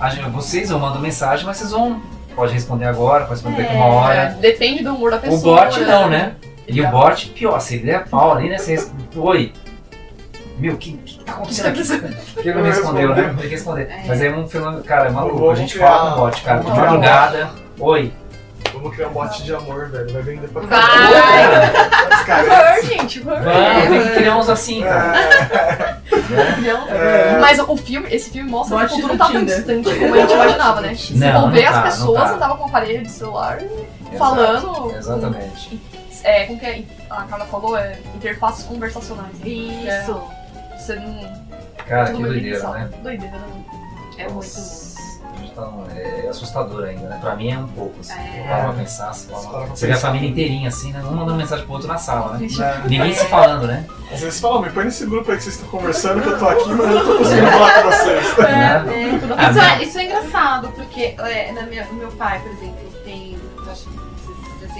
[0.00, 2.00] A gente- vocês eu mando mensagem, mas vocês vão.
[2.34, 4.36] Pode responder agora, pode responder daqui uma É, hora.
[4.40, 5.38] depende do humor da pessoa.
[5.38, 6.32] O bot não, né?
[6.66, 8.56] E o bot, pior, se ele der pau ali, né?
[8.58, 8.84] Você.
[9.16, 9.52] Oi.
[10.60, 11.82] Meu, o que, que tá acontecendo aqui?
[12.34, 13.14] Por que ele não Não respondeu, né?
[13.14, 13.34] respondeu.
[13.36, 13.82] Tem que responder.
[13.90, 14.04] É.
[14.06, 15.50] Mas é um fenômeno, cara, é maluco.
[15.50, 17.50] A gente criar- fala com o bot, cara, de madrugada.
[17.78, 18.12] Oi.
[18.74, 20.12] Vamos criar um bot de amor, velho.
[20.12, 20.80] Vai vender pra Vai.
[22.10, 22.46] Os Por caras.
[22.48, 23.20] favor, gente.
[23.20, 23.44] por favor.
[23.52, 25.98] Vamos, tem que criar uns assim, cara.
[26.12, 27.38] É, É.
[27.40, 30.18] Mas o filme, esse filme mostra que o futuro no tá tão distante como a
[30.18, 30.94] gente imaginava, né?
[30.94, 32.34] Se Não, for ver, não as tá, não pessoas tá.
[32.36, 34.94] andavam com aparelho de celular Exato, falando.
[34.96, 35.80] Exatamente.
[36.22, 36.82] É, como que é?
[37.08, 39.32] a Carla falou, é interfaces conversacionais.
[39.44, 40.20] Isso.
[40.80, 41.40] Você não.
[41.86, 42.88] Cara, que muito doideira, né?
[43.02, 43.64] Doideira, né?
[44.18, 44.34] É muito.
[44.36, 44.98] Nossa,
[45.32, 47.18] a gente tá num- é assustador ainda, né?
[47.20, 48.12] Pra mim é um pouco, assim.
[48.12, 48.40] É.
[48.40, 51.00] Eu paro pra pensar, assim, Para pra você vê a família inteirinha, assim, né?
[51.04, 52.46] Um mandando mensagem pro outro na sala, né?
[52.50, 52.82] Né?
[52.86, 53.86] Ninguém se falando, né?
[54.12, 56.48] Às vezes fala, me põe nesse grupo aí que vocês estão conversando que eu tô
[56.48, 58.38] aqui, mas eu não tô conseguindo falar com vocês.
[58.38, 59.14] Né?
[59.14, 62.40] É, Tudo Ah, isso, é, isso é engraçado, porque é, na minha- o meu pai,
[62.40, 63.38] por exemplo, tem
[63.70, 63.99] acho que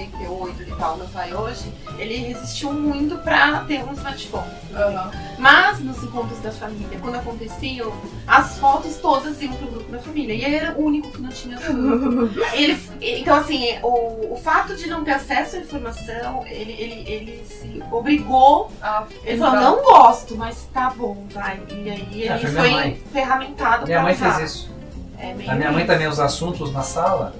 [0.09, 4.47] 68 e tal, meu pai hoje, ele resistiu muito pra ter um smartphone.
[4.73, 5.11] Aham.
[5.37, 7.91] Mas nos encontros da família, quando aconteciam,
[8.27, 10.33] as fotos todas iam pro grupo da família.
[10.33, 11.57] E ele era o único que não tinha
[12.53, 17.45] ele, então, assim, o, o fato de não ter acesso à informação, ele, ele, ele
[17.45, 18.71] se obrigou.
[18.81, 21.59] Ah, Ele falou, não gosto, mas tá bom, vai.
[21.69, 24.33] E aí ele foi minha ferramentado Minha pra mãe usar.
[24.35, 24.71] fez isso.
[25.17, 27.33] É A minha mãe também, os assuntos na sala,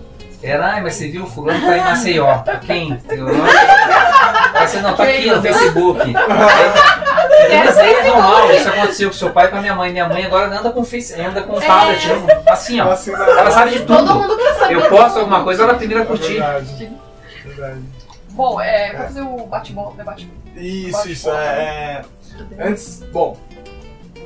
[0.43, 2.39] era, ai, mas você viu, fulano tá em Maceió.
[2.65, 2.99] Quem?
[3.09, 3.27] Eu,
[4.53, 6.01] Aí você, não, tá aqui no Facebook.
[6.01, 6.13] Aí,
[7.65, 9.91] Mas aí é normal, isso aconteceu com seu pai e com a minha mãe.
[9.91, 12.07] Minha mãe agora anda com face, anda com tablet,
[12.47, 12.91] assim, ó.
[12.91, 13.17] Assim, né?
[13.29, 14.19] Ela sabe de Todo tudo.
[14.19, 14.75] mundo quer saber.
[14.75, 16.33] Eu posto alguma coisa, ela é a primeira a É curtir.
[16.33, 16.91] verdade.
[17.45, 17.81] Verdade.
[18.31, 20.31] Bom, é, vou fazer o bate-bola, debate.
[20.55, 21.29] Isso, isso.
[21.31, 22.01] É,
[22.59, 23.37] é- Antes, bom,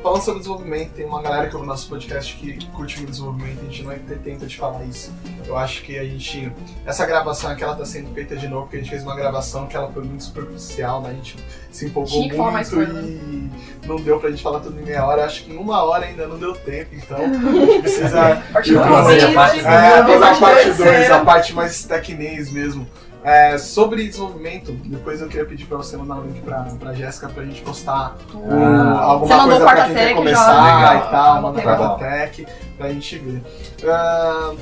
[0.06, 3.64] falando sobre desenvolvimento, tem uma galera que ouve nosso podcast que curte muito desenvolvimento, a
[3.64, 5.12] gente não tenta de falar isso.
[5.48, 6.52] Eu acho que a gente.
[6.86, 9.66] Essa gravação aqui ela tá sendo feita de novo, porque a gente fez uma gravação
[9.66, 11.10] que ela foi muito superficial, né?
[11.10, 11.36] A gente
[11.72, 13.50] se empolgou mais muito coisa, e
[13.88, 15.26] não deu pra gente falar tudo em meia hora.
[15.26, 17.28] Acho que em uma hora ainda não deu tempo, então a
[17.66, 18.44] gente precisa.
[18.54, 18.90] Parte Eu dois.
[18.90, 20.78] vou fazer a parte É, Vamos fazer a parte parte dois.
[20.78, 22.88] 2, a parte mais tecnês mesmo.
[23.28, 27.28] É, sobre desenvolvimento, depois eu queria pedir pra você mandar um link pra, pra Jéssica
[27.28, 28.16] pra gente postar
[28.52, 30.96] Ah, Você alguma coisa pra quem quer tech começar já.
[30.96, 32.48] e tal, manda quarta tech
[32.78, 33.42] pra gente ver.
[33.90, 34.54] Ah,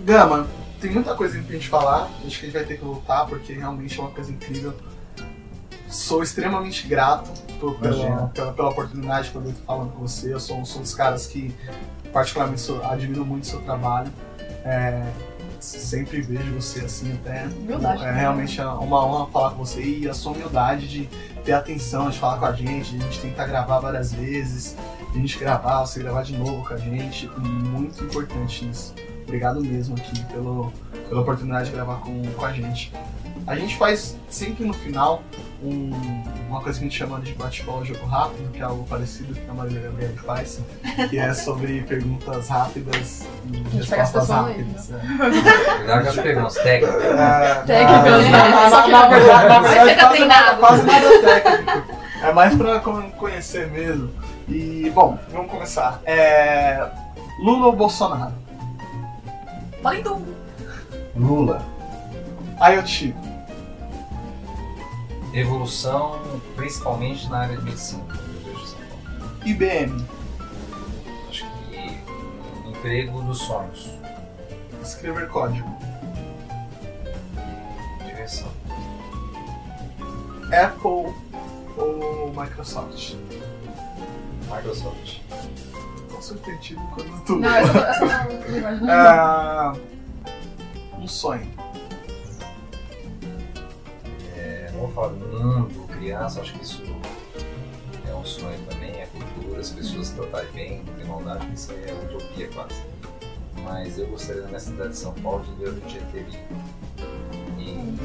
[0.00, 0.46] Gama,
[0.80, 3.52] tem muita coisa pra gente falar, acho que a gente vai ter que voltar porque
[3.52, 4.74] realmente é uma coisa incrível.
[5.88, 7.30] Sou extremamente grato
[7.60, 10.34] por- pela, pela, pela oportunidade de poder estar falando com você.
[10.34, 11.54] Eu sou, sou um dos caras que,
[12.12, 14.10] particularmente, sou- admiro muito o seu trabalho.
[14.64, 15.00] É,
[15.64, 17.46] sempre vejo você assim até.
[17.46, 18.04] Humildade.
[18.04, 21.08] É realmente uma honra falar com você e a sua humildade de
[21.44, 24.76] ter atenção, de falar com a gente, de a gente tentar gravar várias vezes,
[25.12, 27.28] de a gente gravar, você gravar de novo com a gente.
[27.38, 28.94] Muito importante isso.
[29.24, 30.72] Obrigado mesmo aqui pelo,
[31.08, 32.92] pela oportunidade de gravar com, com a gente.
[33.46, 35.22] A gente faz sempre no final
[35.62, 35.90] um-
[36.48, 39.50] uma coisa que a gente chama de bate-bola jogo rápido, que é algo parecido que
[39.50, 40.60] a Maria Gabriela faz,
[41.10, 44.90] que é sobre perguntas rápidas e gente pega as respostas aí, rápidas.
[44.90, 45.76] é.
[45.76, 47.04] Cuidado com as perguntas técnicas.
[47.04, 48.82] É, Técnicas, na- né?
[48.84, 50.60] que na- verdade- quase nada- treinado.
[50.60, 51.94] Quase nada técnico.
[52.22, 54.10] É mais pra con- conhecer mesmo.
[54.48, 56.00] E, bom, vamos começar.
[56.06, 56.86] É,
[57.40, 58.32] Lula ou Bolsonaro?
[59.82, 60.22] Valendo!
[61.16, 61.62] Lula.
[62.60, 63.14] IoT.
[65.34, 66.20] Evolução,
[66.54, 68.04] principalmente na área de medicina.
[68.08, 69.40] eu vejo São Paulo.
[69.44, 70.06] IBM.
[71.28, 72.00] Acho que
[72.64, 73.90] um emprego dos sonhos.
[74.80, 75.68] Escrever código.
[78.06, 78.48] Direção.
[80.52, 81.12] Apple
[81.76, 83.14] ou Microsoft?
[84.54, 85.18] Microsoft.
[86.10, 88.92] Tô surpreendido quando tu Não, não imagina.
[88.92, 89.72] Ah,
[90.96, 91.50] Um sonho.
[94.76, 96.82] Vou falar do mundo, criança, acho que isso
[98.06, 101.72] é um sonho também, é cultura, as pessoas se tratarem bem, não tem maldade, isso
[101.72, 102.82] aí é utopia quase.
[103.62, 106.38] Mas eu gostaria na minha cidade de São Paulo de ver o GTV.
[107.58, 107.98] E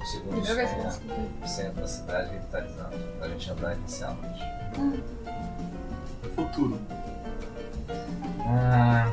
[0.00, 4.14] o segundo sonho é o centro da cidade revitalizado, a gente andar e passear à
[4.14, 4.44] noite.
[6.36, 6.78] Futuro.
[8.40, 9.10] Ah,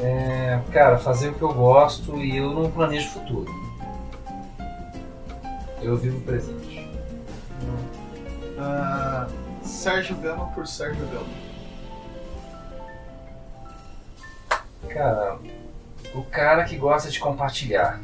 [0.00, 3.67] é, cara, fazer o que eu gosto e eu não planejo futuro.
[5.82, 6.88] Eu vivo presente.
[8.58, 9.26] Ah,
[9.62, 11.48] Sérgio Gama por Sérgio Gama.
[14.88, 15.38] Cara,
[16.14, 18.00] o cara que gosta de compartilhar,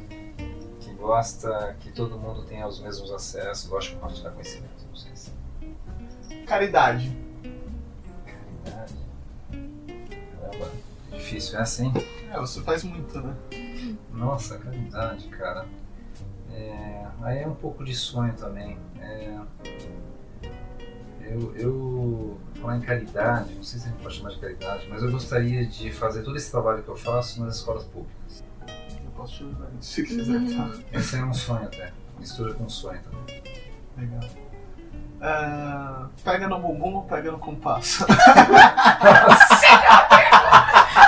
[0.81, 4.85] que gosta que todo mundo tenha os mesmos acessos, gosta de compartilhar conhecimento.
[4.89, 5.33] Não sei se
[6.47, 7.16] Caridade.
[8.25, 8.95] caridade.
[10.41, 10.70] Caramba,
[11.11, 11.93] difícil, é assim?
[12.31, 13.35] É, você faz muito, né?
[14.12, 15.66] Nossa, caridade, cara.
[16.55, 18.78] É, aí é um pouco de sonho também.
[19.00, 19.38] É,
[21.22, 25.02] eu, eu, falar em caridade, não sei se a gente pode chamar de caridade, mas
[25.02, 28.44] eu gostaria de fazer todo esse trabalho que eu faço nas escolas públicas.
[29.05, 30.70] Eu posso te ajudar se quiser, tá?
[30.92, 31.92] Esse é um sonho até.
[32.18, 33.42] Mistura com um sonho também.
[33.98, 34.30] Legal.
[35.20, 38.05] É, pega no bumbum ou pega no compasso?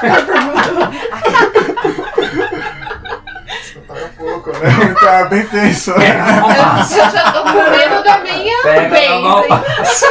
[0.01, 1.53] Pega
[4.47, 4.69] pouco, né?
[4.91, 5.91] Então é bem tenso.
[5.91, 6.95] No Eu compasso.
[6.97, 10.07] já tô com medo da minha vez, compasso.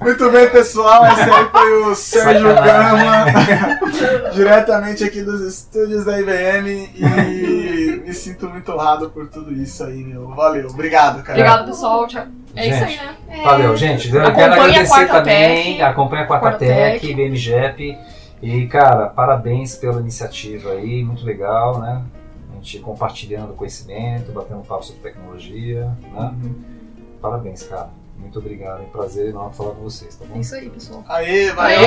[0.00, 1.06] Muito bem, pessoal.
[1.06, 2.54] Esse aí foi o Sérgio.
[2.54, 3.24] Gama,
[4.34, 6.90] diretamente aqui dos estúdios da IBM.
[6.94, 10.28] E me sinto muito honrado por tudo isso aí, meu.
[10.28, 11.38] Valeu, obrigado, cara.
[11.38, 12.06] Obrigado, pessoal.
[12.06, 12.26] Tchau.
[12.54, 13.02] É isso aí, Gente.
[13.28, 13.42] né?
[13.42, 14.14] Valeu, gente.
[14.14, 15.64] Eu Acompanhe quero a agradecer Quarta também.
[15.64, 15.82] Tech.
[15.82, 17.14] Acompanhe a Quarta Quarta Tech, Tech.
[17.14, 17.98] BMGEP.
[18.42, 21.02] E, cara, parabéns pela iniciativa aí.
[21.02, 22.02] Muito legal, né?
[22.64, 25.94] Gente compartilhando conhecimento, batendo papo sobre tecnologia.
[26.00, 26.34] Né?
[27.20, 27.90] Parabéns, cara.
[28.16, 28.80] Muito obrigado.
[28.80, 30.36] É um prazer enorme falar com vocês, tá bom?
[30.36, 31.04] É isso aí, pessoal.
[31.06, 31.78] Aê, valeu.
[31.78, 31.86] Aê.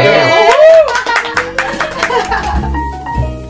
[3.26, 3.38] Valeu.